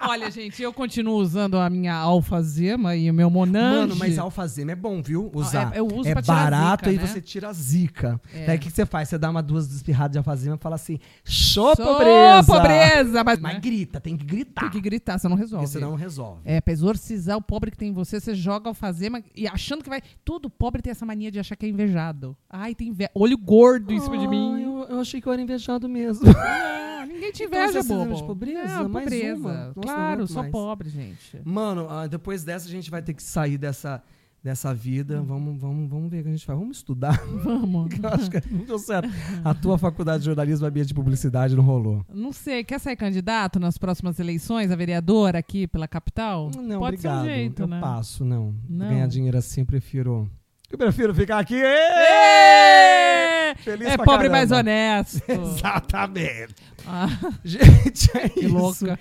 [0.09, 3.81] Olha, gente, eu continuo usando a minha alfazema e o meu monange.
[3.81, 5.31] Mano, mas alfazema é bom, viu?
[5.35, 5.75] Usar.
[5.75, 7.07] é- eu uso é pra tirar barato zica, e né?
[7.13, 8.21] você tira a zica.
[8.35, 8.47] É.
[8.47, 9.09] Daí o que, que você faz?
[9.09, 12.47] Você dá uma duas espirradas de alfazema e fala assim: show, Sou pobreza!
[12.47, 13.25] pobreza!
[13.25, 13.61] Mas, Mas né?
[13.61, 14.61] grita, tem que gritar.
[14.63, 15.65] tem que gritar, você não resolve.
[15.67, 16.41] Porque senão não resolve.
[16.45, 19.89] É, pra exorcizar o pobre que tem em você, você joga alfazema e achando que
[19.91, 20.01] vai.
[20.25, 22.37] Todo pobre tem essa mania de achar que é invejado.
[22.49, 23.11] Ai, tem inveja.
[23.15, 24.63] Olho gordo em cima de Ah, mim.
[24.63, 26.27] Eu, eu achei que eu era invejado mesmo.
[26.37, 28.15] Ah, ninguém te Então inveja, você precisa bobo.
[28.15, 28.89] de pobreza?
[28.89, 29.37] Mais pobreza.
[29.37, 29.73] uma.
[29.77, 30.53] Nossa, claro, sou mais.
[30.53, 31.41] pobre, gente.
[31.45, 34.03] Mano, ah, depois dessa a gente vai ter que sair dessa,
[34.43, 35.21] dessa vida.
[35.23, 36.59] Vamos, vamos, vamos ver o que a gente faz.
[36.59, 37.19] Vamos estudar.
[37.43, 37.91] Vamos.
[38.03, 39.09] Eu acho que não deu certo.
[39.45, 42.05] A tua faculdade de jornalismo, a minha de publicidade, não rolou.
[42.13, 46.51] Não sei, quer ser candidato nas próximas eleições, a vereadora aqui pela capital?
[46.57, 47.25] Não, Pode obrigado.
[47.25, 47.81] ser um jeito, eu né?
[47.81, 48.55] passo, não.
[48.69, 48.89] Não.
[48.89, 50.31] Ganhar dinheiro assim, eu prefiro.
[50.71, 51.55] Eu prefiro ficar aqui.
[51.55, 53.55] Ê!
[53.59, 54.31] Feliz É pobre caramba.
[54.31, 55.23] mais honesto.
[55.29, 56.55] Exatamente.
[56.87, 57.09] Ah,
[57.45, 58.55] Gente, é que isso.
[58.55, 58.99] louca.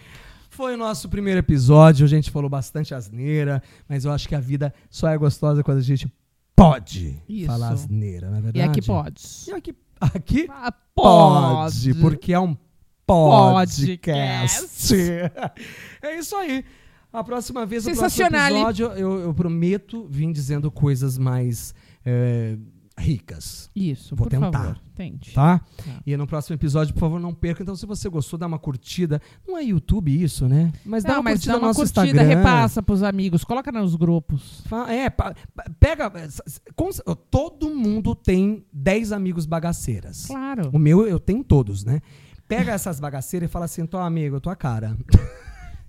[0.55, 2.05] Foi o nosso primeiro episódio.
[2.05, 5.79] A gente falou bastante asneira, mas eu acho que a vida só é gostosa quando
[5.79, 6.07] a gente
[6.55, 7.47] pode Isso.
[7.47, 8.69] falar asneira, na E verdade.
[8.69, 9.21] aqui pode.
[9.47, 12.55] E aqui, aqui Ah, pode, porque é um
[13.05, 13.85] podcast.
[13.97, 14.93] Podcast.
[16.01, 16.63] é isso aí.
[17.11, 18.31] A próxima vez, Sensacional.
[18.31, 21.73] próximo episódio, eu, eu prometo vir dizendo coisas mais
[22.05, 22.57] é,
[22.97, 24.51] ricas, Isso, Vou tentar.
[24.51, 25.33] favor, tente.
[25.33, 25.59] tá?
[25.59, 26.01] Tá.
[26.05, 27.61] E no próximo episódio, por favor, não perca.
[27.61, 29.21] Então, se você gostou, dá uma curtida.
[29.47, 30.71] Não é YouTube isso, né?
[30.85, 32.27] Mas dá Não, uma mas curtida dá no uma nosso curtida, Instagram.
[32.37, 34.63] repassa pros amigos, coloca nos grupos.
[34.89, 35.09] É,
[35.79, 36.11] pega.
[36.75, 36.89] com-
[37.29, 40.25] todo mundo tem 10 amigos bagaceiras.
[40.27, 40.69] Claro.
[40.73, 42.01] O meu eu tenho todos, né?
[42.47, 44.95] Pega essas bagaceiras e fala assim: tua amigo, tua cara.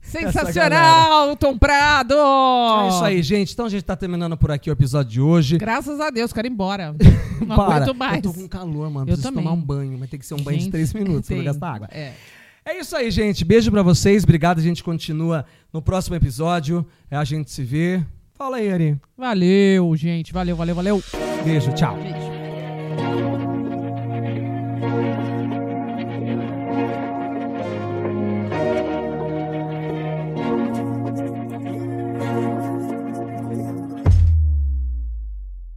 [0.07, 2.15] Sensacional, Tom Prado!
[2.15, 3.53] É isso aí, gente.
[3.53, 5.59] Então a gente tá terminando por aqui o episódio de hoje.
[5.59, 6.95] Graças a Deus, quero ir embora.
[7.47, 7.75] Não Para.
[7.77, 8.17] aguento mais.
[8.17, 9.01] Eu tô com calor, mano.
[9.03, 9.45] Eu Preciso também.
[9.45, 9.99] tomar um banho.
[9.99, 11.53] Vai ter que ser um banho de Gente, 3 minutos pra não tem.
[11.53, 11.89] gastar água.
[11.93, 12.13] É.
[12.65, 13.45] É isso aí, gente.
[13.45, 14.25] Beijo pra vocês.
[14.25, 14.59] Obrigado.
[14.59, 16.87] A gente continua no próximo episódio.
[17.11, 18.03] É, A gente se vê.
[18.35, 18.97] Fala aí, Ari.
[19.17, 20.33] Valeu, gente.
[20.33, 21.03] Valeu, valeu, valeu.
[21.45, 21.97] Beijo, tchau.
[21.97, 22.36] Beijo.